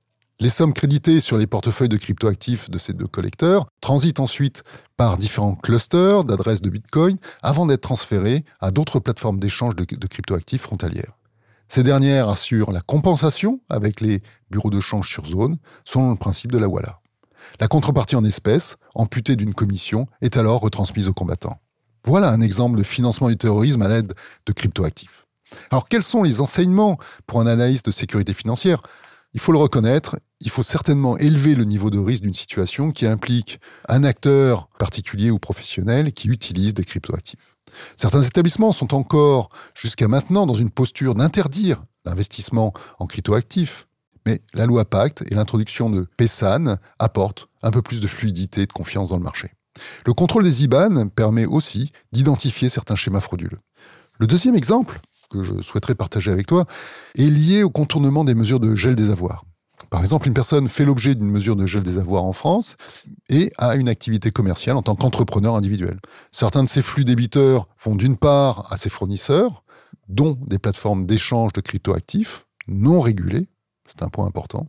Les 0.42 0.49
sommes 0.49 0.73
créditées 0.73 1.20
sur 1.20 1.37
les 1.37 1.47
portefeuilles 1.47 1.90
de 1.90 1.99
cryptoactifs 1.99 2.70
de 2.70 2.78
ces 2.78 2.94
deux 2.94 3.06
collecteurs 3.06 3.66
transitent 3.82 4.20
ensuite 4.20 4.64
par 4.97 5.18
différents 5.18 5.54
clusters 5.54 6.25
d'adresses 6.25 6.62
de 6.62 6.70
Bitcoin 6.70 7.18
avant 7.42 7.66
d'être 7.66 7.82
transférées 7.82 8.47
à 8.59 8.70
d'autres 8.70 9.00
plateformes 9.00 9.38
d'échange 9.38 9.76
de, 9.76 9.85
cryptoactifs 9.85 10.62
frontalières. 10.62 11.18
Ces 11.68 11.82
dernières 11.82 12.30
assurent 12.30 12.73
la 12.73 12.80
compensation 12.80 13.61
avec 13.68 14.00
les 14.00 14.23
bureaux 14.50 14.70
de 14.70 14.80
change 14.80 15.11
sur 15.11 15.26
zone, 15.26 15.59
selon 15.85 16.09
le 16.09 16.16
principe 16.16 16.52
de 16.52 16.59
la 16.59 16.68
Walla. 16.68 17.00
La 17.61 17.68
contrepartie 17.68 18.16
en 18.16 18.25
espèces, 18.25 18.76
amputée 18.94 19.37
d'une 19.37 19.52
commission, 19.52 20.06
est 20.23 20.38
alors 20.38 20.62
retransmise 20.62 21.09
aux 21.09 21.14
combattants. 21.14 21.61
Voilà 22.06 22.30
un 22.30 22.40
exemple 22.40 22.78
de 22.78 22.82
financement 22.82 23.28
du 23.28 23.37
terrorisme 23.37 23.82
à 23.82 23.88
l'aide 23.88 24.14
de 24.47 24.52
cryptoactifs. 24.54 25.26
Alors 25.70 25.87
quels 25.87 26.02
sont 26.02 26.23
les 26.23 26.40
enseignements 26.40 26.99
pour 27.26 27.42
un 27.42 27.47
analyste 27.47 27.87
de 27.87 27.92
sécurité 27.92 28.32
financière? 28.32 28.80
Il 29.32 29.40
faut 29.40 29.52
le 29.52 29.58
reconnaître, 29.58 30.18
il 30.40 30.50
faut 30.50 30.62
certainement 30.62 31.16
élever 31.18 31.54
le 31.54 31.64
niveau 31.64 31.90
de 31.90 31.99
risque 31.99 32.22
d'une 32.22 32.34
situation 32.34 32.90
qui 32.90 33.06
implique 33.06 33.60
un 33.88 34.04
acteur 34.04 34.68
particulier 34.78 35.30
ou 35.30 35.38
professionnel 35.38 36.12
qui 36.12 36.28
utilise 36.28 36.75
des 36.75 36.84
cryptoactifs. 36.84 37.56
Certains 37.96 38.22
établissements 38.22 38.72
sont 38.72 38.94
encore 38.94 39.50
jusqu'à 39.75 40.08
maintenant 40.08 40.46
dans 40.46 40.54
une 40.54 40.70
posture 40.70 41.14
d'interdire 41.14 41.84
l'investissement 42.04 42.72
en 42.99 43.06
cryptoactifs. 43.06 43.87
Mais 44.26 44.42
la 44.52 44.66
loi 44.66 44.84
Pacte 44.84 45.22
et 45.30 45.34
l'introduction 45.34 45.88
de 45.88 46.06
PESAN 46.16 46.76
apportent 46.99 47.49
un 47.62 47.70
peu 47.70 47.80
plus 47.80 48.00
de 48.00 48.06
fluidité 48.06 48.62
et 48.62 48.66
de 48.66 48.72
confiance 48.72 49.10
dans 49.10 49.16
le 49.16 49.22
marché. 49.22 49.52
Le 50.04 50.12
contrôle 50.12 50.44
des 50.44 50.64
IBAN 50.64 51.08
permet 51.08 51.46
aussi 51.46 51.92
d'identifier 52.12 52.68
certains 52.68 52.96
schémas 52.96 53.20
frauduleux. 53.20 53.60
Le 54.18 54.26
deuxième 54.26 54.56
exemple, 54.56 55.00
que 55.30 55.44
je 55.44 55.62
souhaiterais 55.62 55.94
partager 55.94 56.30
avec 56.30 56.46
toi, 56.46 56.66
est 57.16 57.22
lié 57.22 57.62
au 57.62 57.70
contournement 57.70 58.25
des 58.25 58.34
mesures 58.34 58.60
de 58.60 58.75
gel 58.75 58.94
des 58.94 59.10
avoirs. 59.10 59.44
Par 59.88 60.02
exemple, 60.02 60.28
une 60.28 60.34
personne 60.34 60.68
fait 60.68 60.84
l'objet 60.84 61.14
d'une 61.14 61.30
mesure 61.30 61.56
de 61.56 61.66
gel 61.66 61.82
des 61.82 61.99
avoirs 61.99 62.25
en 62.25 62.32
France 62.32 62.76
et 63.28 63.52
a 63.58 63.76
une 63.76 63.88
activité 63.88 64.30
commerciale 64.30 64.76
en 64.76 64.82
tant 64.82 64.94
qu'entrepreneur 64.94 65.56
individuel. 65.56 65.99
Certains 66.32 66.62
de 66.62 66.68
ces 66.68 66.82
flux 66.82 67.04
débiteurs 67.04 67.66
vont 67.82 67.96
d'une 67.96 68.16
part 68.16 68.72
à 68.72 68.76
ses 68.76 68.90
fournisseurs, 68.90 69.64
dont 70.08 70.38
des 70.46 70.58
plateformes 70.58 71.06
d'échange 71.06 71.52
de 71.52 71.60
cryptoactifs 71.60 72.46
non 72.68 73.00
régulées, 73.00 73.49
c'est 73.87 74.02
un 74.02 74.08
point 74.08 74.26
important, 74.26 74.68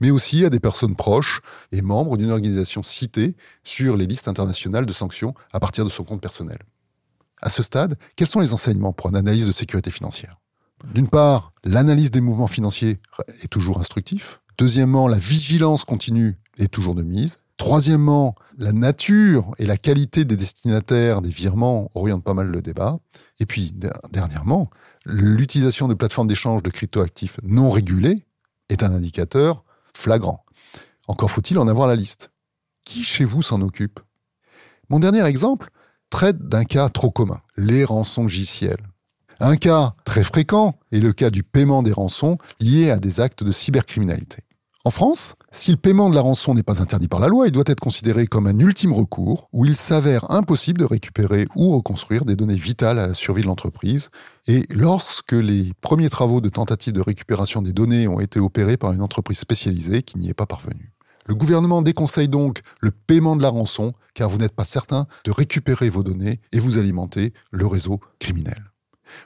mais 0.00 0.10
aussi 0.10 0.44
à 0.44 0.50
des 0.50 0.60
personnes 0.60 0.96
proches 0.96 1.40
et 1.72 1.80
membres 1.80 2.16
d'une 2.16 2.30
organisation 2.30 2.82
citée 2.82 3.36
sur 3.64 3.96
les 3.96 4.06
listes 4.06 4.28
internationales 4.28 4.86
de 4.86 4.92
sanctions 4.92 5.34
à 5.52 5.60
partir 5.60 5.84
de 5.84 5.90
son 5.90 6.04
compte 6.04 6.20
personnel. 6.20 6.58
À 7.42 7.50
ce 7.50 7.62
stade, 7.62 7.96
quels 8.16 8.28
sont 8.28 8.40
les 8.40 8.52
enseignements 8.52 8.92
pour 8.92 9.10
une 9.10 9.16
analyse 9.16 9.46
de 9.46 9.52
sécurité 9.52 9.90
financière? 9.90 10.36
D'une 10.92 11.08
part, 11.08 11.52
l'analyse 11.64 12.10
des 12.10 12.20
mouvements 12.20 12.46
financiers 12.46 13.00
est 13.42 13.48
toujours 13.48 13.80
instructif. 13.80 14.40
Deuxièmement, 14.58 15.08
la 15.08 15.18
vigilance 15.18 15.84
continue 15.84 16.38
est 16.58 16.68
toujours 16.68 16.94
de 16.94 17.02
mise. 17.02 17.38
Troisièmement, 17.56 18.36
la 18.56 18.72
nature 18.72 19.50
et 19.58 19.66
la 19.66 19.76
qualité 19.76 20.24
des 20.24 20.36
destinataires 20.36 21.22
des 21.22 21.30
virements 21.30 21.90
orientent 21.94 22.22
pas 22.22 22.34
mal 22.34 22.48
le 22.48 22.62
débat. 22.62 23.00
Et 23.40 23.46
puis, 23.46 23.74
dernièrement, 24.12 24.70
l'utilisation 25.04 25.88
de 25.88 25.94
plateformes 25.94 26.28
d'échange 26.28 26.62
de 26.62 26.70
cryptoactifs 26.70 27.38
non 27.42 27.70
régulées 27.70 28.24
est 28.68 28.82
un 28.84 28.92
indicateur 28.92 29.64
flagrant. 29.94 30.44
Encore 31.08 31.30
faut-il 31.30 31.58
en 31.58 31.66
avoir 31.66 31.88
la 31.88 31.96
liste. 31.96 32.30
Qui 32.84 33.02
chez 33.02 33.24
vous 33.24 33.42
s'en 33.42 33.60
occupe? 33.60 33.98
Mon 34.88 35.00
dernier 35.00 35.24
exemple 35.24 35.70
traite 36.10 36.48
d'un 36.48 36.64
cas 36.64 36.88
trop 36.88 37.10
commun, 37.10 37.40
les 37.56 37.84
rançons 37.84 38.22
logicielles. 38.22 38.86
Un 39.40 39.56
cas 39.56 39.94
très 40.04 40.24
fréquent 40.24 40.78
est 40.90 40.98
le 40.98 41.12
cas 41.12 41.30
du 41.30 41.42
paiement 41.44 41.82
des 41.82 41.92
rançons 41.92 42.38
liés 42.60 42.90
à 42.90 42.98
des 42.98 43.20
actes 43.20 43.44
de 43.44 43.52
cybercriminalité. 43.52 44.42
En 44.84 44.90
France, 44.90 45.34
si 45.50 45.70
le 45.70 45.76
paiement 45.76 46.08
de 46.08 46.14
la 46.14 46.22
rançon 46.22 46.54
n'est 46.54 46.62
pas 46.62 46.80
interdit 46.80 47.08
par 47.08 47.20
la 47.20 47.28
loi, 47.28 47.46
il 47.46 47.52
doit 47.52 47.64
être 47.66 47.78
considéré 47.78 48.26
comme 48.26 48.46
un 48.46 48.58
ultime 48.58 48.92
recours 48.92 49.48
où 49.52 49.66
il 49.66 49.76
s'avère 49.76 50.30
impossible 50.30 50.80
de 50.80 50.86
récupérer 50.86 51.46
ou 51.54 51.76
reconstruire 51.76 52.24
des 52.24 52.36
données 52.36 52.56
vitales 52.56 52.98
à 52.98 53.08
la 53.08 53.14
survie 53.14 53.42
de 53.42 53.48
l'entreprise. 53.48 54.08
Et 54.46 54.64
lorsque 54.70 55.32
les 55.32 55.72
premiers 55.82 56.08
travaux 56.08 56.40
de 56.40 56.48
tentative 56.48 56.94
de 56.94 57.00
récupération 57.00 57.60
des 57.60 57.72
données 57.72 58.08
ont 58.08 58.18
été 58.18 58.40
opérés 58.40 58.76
par 58.76 58.92
une 58.92 59.02
entreprise 59.02 59.38
spécialisée 59.38 60.02
qui 60.02 60.18
n'y 60.18 60.30
est 60.30 60.34
pas 60.34 60.46
parvenue. 60.46 60.92
Le 61.28 61.34
gouvernement 61.34 61.82
déconseille 61.82 62.28
donc 62.28 62.62
le 62.80 62.90
paiement 62.90 63.36
de 63.36 63.42
la 63.42 63.50
rançon 63.50 63.92
car 64.14 64.30
vous 64.30 64.38
n'êtes 64.38 64.54
pas 64.54 64.64
certain 64.64 65.06
de 65.24 65.30
récupérer 65.30 65.90
vos 65.90 66.02
données 66.02 66.40
et 66.52 66.58
vous 66.58 66.78
alimentez 66.78 67.34
le 67.50 67.66
réseau 67.66 68.00
criminel. 68.18 68.72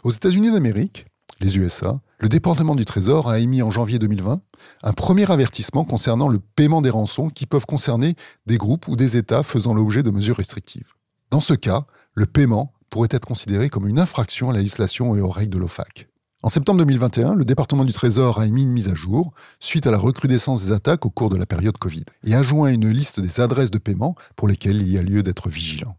Aux 0.02 0.10
États-Unis 0.10 0.50
d'Amérique, 0.50 1.06
les 1.40 1.58
USA, 1.58 2.00
le 2.18 2.28
département 2.28 2.74
du 2.74 2.84
Trésor 2.84 3.30
a 3.30 3.38
émis 3.38 3.62
en 3.62 3.70
janvier 3.70 4.00
2020 4.00 4.40
un 4.82 4.92
premier 4.92 5.30
avertissement 5.30 5.84
concernant 5.84 6.28
le 6.28 6.40
paiement 6.40 6.82
des 6.82 6.90
rançons 6.90 7.30
qui 7.30 7.46
peuvent 7.46 7.66
concerner 7.66 8.16
des 8.46 8.58
groupes 8.58 8.88
ou 8.88 8.96
des 8.96 9.16
États 9.16 9.44
faisant 9.44 9.72
l'objet 9.72 10.02
de 10.02 10.10
mesures 10.10 10.36
restrictives. 10.36 10.94
Dans 11.30 11.40
ce 11.40 11.54
cas, 11.54 11.86
le 12.14 12.26
paiement 12.26 12.72
pourrait 12.90 13.08
être 13.12 13.26
considéré 13.26 13.68
comme 13.68 13.86
une 13.86 14.00
infraction 14.00 14.50
à 14.50 14.52
la 14.52 14.58
législation 14.58 15.14
et 15.14 15.20
aux 15.20 15.30
règles 15.30 15.54
de 15.54 15.58
l'OFAC. 15.58 16.08
En 16.44 16.48
septembre 16.48 16.78
2021, 16.78 17.36
le 17.36 17.44
département 17.44 17.84
du 17.84 17.92
Trésor 17.92 18.40
a 18.40 18.46
émis 18.48 18.64
une 18.64 18.72
mise 18.72 18.88
à 18.88 18.96
jour 18.96 19.32
suite 19.60 19.86
à 19.86 19.92
la 19.92 19.98
recrudescence 19.98 20.64
des 20.64 20.72
attaques 20.72 21.06
au 21.06 21.10
cours 21.10 21.30
de 21.30 21.36
la 21.36 21.46
période 21.46 21.78
Covid 21.78 22.02
et 22.24 22.34
a 22.34 22.42
joint 22.42 22.72
une 22.72 22.88
liste 22.88 23.20
des 23.20 23.40
adresses 23.40 23.70
de 23.70 23.78
paiement 23.78 24.16
pour 24.34 24.48
lesquelles 24.48 24.82
il 24.82 24.90
y 24.90 24.98
a 24.98 25.02
lieu 25.02 25.22
d'être 25.22 25.48
vigilant. 25.48 25.96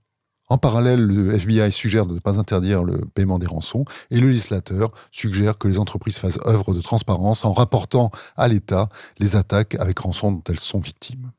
En 0.49 0.57
parallèle, 0.57 1.01
le 1.01 1.33
FBI 1.33 1.71
suggère 1.71 2.05
de 2.05 2.15
ne 2.15 2.19
pas 2.19 2.39
interdire 2.39 2.83
le 2.83 3.05
paiement 3.05 3.39
des 3.39 3.47
rançons 3.47 3.85
et 4.11 4.19
le 4.19 4.27
législateur 4.27 4.91
suggère 5.11 5.57
que 5.57 5.69
les 5.69 5.79
entreprises 5.79 6.17
fassent 6.17 6.39
œuvre 6.45 6.73
de 6.73 6.81
transparence 6.81 7.45
en 7.45 7.53
rapportant 7.53 8.11
à 8.35 8.49
l'État 8.49 8.89
les 9.19 9.37
attaques 9.37 9.75
avec 9.75 9.99
rançon 9.99 10.33
dont 10.33 10.43
elles 10.49 10.59
sont 10.59 10.79
victimes. 10.79 11.31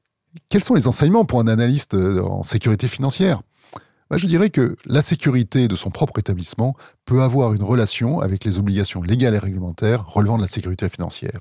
Quels 0.48 0.64
sont 0.64 0.74
les 0.74 0.86
enseignements 0.86 1.26
pour 1.26 1.40
un 1.40 1.48
analyste 1.48 1.92
euh, 1.92 2.22
en 2.22 2.42
sécurité 2.42 2.88
financière? 2.88 3.42
Bah, 4.14 4.18
Je 4.18 4.28
dirais 4.28 4.50
que 4.50 4.76
la 4.84 5.02
sécurité 5.02 5.66
de 5.66 5.74
son 5.74 5.90
propre 5.90 6.20
établissement 6.20 6.76
peut 7.04 7.22
avoir 7.22 7.52
une 7.52 7.64
relation 7.64 8.20
avec 8.20 8.44
les 8.44 8.58
obligations 8.58 9.02
légales 9.02 9.34
et 9.34 9.38
réglementaires 9.38 10.06
relevant 10.06 10.36
de 10.36 10.42
la 10.42 10.48
sécurité 10.48 10.88
financière. 10.88 11.40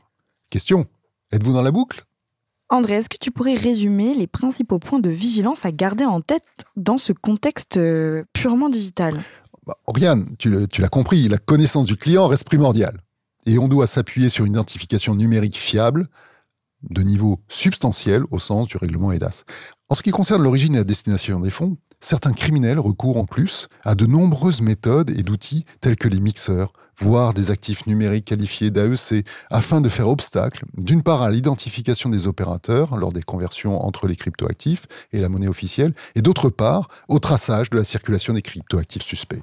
Question, 0.49 0.87
êtes-vous 1.31 1.53
dans 1.53 1.61
la 1.61 1.71
boucle? 1.71 2.03
André, 2.69 2.95
est-ce 2.95 3.09
que 3.09 3.17
tu 3.17 3.29
pourrais 3.29 3.53
résumer 3.53 4.15
les 4.15 4.25
principaux 4.25 4.79
points 4.79 4.99
de 4.99 5.11
vigilance 5.11 5.65
à 5.65 5.71
garder 5.71 6.05
en 6.05 6.21
tête 6.21 6.65
dans 6.75 6.97
ce 6.97 7.13
contexte 7.13 7.77
euh, 7.77 8.23
purement 8.33 8.69
digital? 8.69 9.21
Bah, 9.67 9.77
Oriane, 9.85 10.35
tu 10.39 10.49
l'as 10.49 10.89
compris, 10.89 11.27
la 11.27 11.37
connaissance 11.37 11.85
du 11.85 11.95
client 11.95 12.27
reste 12.27 12.45
primordiale. 12.45 13.01
Et 13.45 13.59
on 13.59 13.67
doit 13.67 13.85
s'appuyer 13.85 14.29
sur 14.29 14.45
une 14.45 14.53
identification 14.53 15.13
numérique 15.13 15.57
fiable, 15.57 16.07
de 16.89 17.01
niveau 17.01 17.39
substantiel 17.47 18.23
au 18.31 18.39
sens 18.39 18.67
du 18.67 18.77
règlement 18.77 19.11
EDAS. 19.11 19.43
En 19.89 19.95
ce 19.95 20.01
qui 20.01 20.11
concerne 20.11 20.41
l'origine 20.41 20.75
et 20.75 20.79
la 20.79 20.83
destination 20.83 21.39
des 21.39 21.51
fonds, 21.51 21.77
certains 22.03 22.33
criminels 22.33 22.79
recourent 22.79 23.17
en 23.17 23.25
plus 23.25 23.67
à 23.83 23.95
de 23.95 24.05
nombreuses 24.05 24.61
méthodes 24.61 25.09
et 25.11 25.23
d'outils 25.23 25.65
tels 25.79 25.95
que 25.95 26.09
les 26.09 26.19
mixeurs, 26.19 26.73
voire 26.97 27.33
des 27.33 27.49
actifs 27.49 27.87
numériques 27.87 28.25
qualifiés 28.25 28.69
d'AEC, 28.69 29.25
afin 29.49 29.81
de 29.81 29.89
faire 29.89 30.09
obstacle, 30.09 30.65
d'une 30.77 31.01
part 31.01 31.21
à 31.21 31.31
l'identification 31.31 32.09
des 32.09 32.27
opérateurs 32.27 32.97
lors 32.97 33.13
des 33.13 33.23
conversions 33.23 33.83
entre 33.83 34.07
les 34.07 34.15
cryptoactifs 34.15 34.85
et 35.11 35.21
la 35.21 35.29
monnaie 35.29 35.47
officielle, 35.47 35.93
et 36.15 36.21
d'autre 36.21 36.49
part 36.49 36.89
au 37.07 37.19
traçage 37.19 37.69
de 37.69 37.77
la 37.77 37.83
circulation 37.83 38.33
des 38.33 38.41
cryptoactifs 38.41 39.03
suspects. 39.03 39.41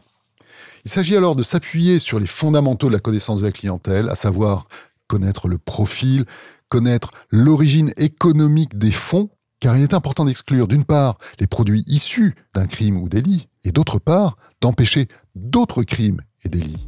Il 0.84 0.90
s'agit 0.90 1.16
alors 1.16 1.36
de 1.36 1.42
s'appuyer 1.42 1.98
sur 1.98 2.20
les 2.20 2.26
fondamentaux 2.26 2.88
de 2.88 2.92
la 2.92 3.00
connaissance 3.00 3.40
de 3.40 3.46
la 3.46 3.52
clientèle, 3.52 4.08
à 4.08 4.16
savoir 4.16 4.66
connaître 5.08 5.48
le 5.48 5.58
profil, 5.58 6.24
connaître 6.68 7.10
l'origine 7.30 7.92
économique 7.96 8.78
des 8.78 8.92
fonds 8.92 9.30
car 9.60 9.76
il 9.76 9.82
est 9.82 9.94
important 9.94 10.24
d'exclure 10.24 10.66
d'une 10.66 10.84
part 10.84 11.18
les 11.38 11.46
produits 11.46 11.84
issus 11.86 12.34
d'un 12.54 12.66
crime 12.66 12.96
ou 12.96 13.08
délit, 13.08 13.48
et 13.64 13.72
d'autre 13.72 13.98
part 13.98 14.36
d'empêcher 14.60 15.06
d'autres 15.34 15.82
crimes 15.82 16.20
et 16.44 16.48
délits. 16.48 16.84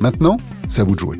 Maintenant, 0.00 0.38
c'est 0.68 0.80
à 0.80 0.84
vous 0.84 0.94
de 0.94 1.00
jouer. 1.00 1.18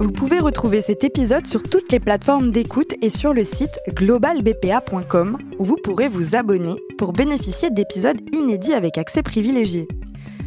Vous 0.00 0.12
pouvez 0.12 0.40
retrouver 0.40 0.80
cet 0.80 1.04
épisode 1.04 1.46
sur 1.46 1.62
toutes 1.62 1.92
les 1.92 2.00
plateformes 2.00 2.50
d'écoute 2.50 2.94
et 3.02 3.10
sur 3.10 3.34
le 3.34 3.44
site 3.44 3.78
globalbpa.com 3.90 5.36
où 5.58 5.64
vous 5.64 5.76
pourrez 5.76 6.08
vous 6.08 6.34
abonner 6.34 6.76
pour 6.96 7.12
bénéficier 7.12 7.70
d'épisodes 7.70 8.20
inédits 8.32 8.72
avec 8.72 8.96
accès 8.96 9.22
privilégié. 9.22 9.86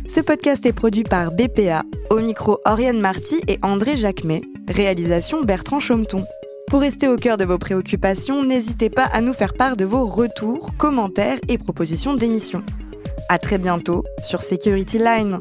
Ce 0.07 0.19
podcast 0.19 0.65
est 0.65 0.73
produit 0.73 1.03
par 1.03 1.31
BPA, 1.31 1.83
au 2.09 2.19
micro 2.19 2.59
Oriane 2.65 2.99
Marty 2.99 3.41
et 3.47 3.59
André 3.61 3.95
Jacquemet, 3.95 4.41
réalisation 4.67 5.43
Bertrand 5.43 5.79
Chaumeton. 5.79 6.25
Pour 6.73 6.81
rester 6.81 7.07
au 7.07 7.17
cœur 7.17 7.37
de 7.37 7.45
vos 7.45 7.59
préoccupations, 7.59 8.43
n'hésitez 8.43 8.89
pas 8.89 9.03
à 9.03 9.21
nous 9.21 9.33
faire 9.33 9.53
part 9.53 9.77
de 9.77 9.85
vos 9.85 10.07
retours, 10.07 10.75
commentaires 10.75 11.37
et 11.47 11.59
propositions 11.59 12.15
d'émissions. 12.15 12.63
À 13.29 13.37
très 13.37 13.59
bientôt 13.59 14.03
sur 14.23 14.41
Security 14.41 14.97
Line. 14.97 15.39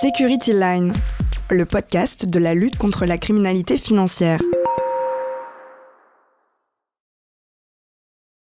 Security 0.00 0.52
Line, 0.52 0.92
le 1.50 1.64
podcast 1.64 2.26
de 2.30 2.38
la 2.38 2.54
lutte 2.54 2.78
contre 2.78 3.04
la 3.04 3.18
criminalité 3.18 3.78
financière. 3.78 4.40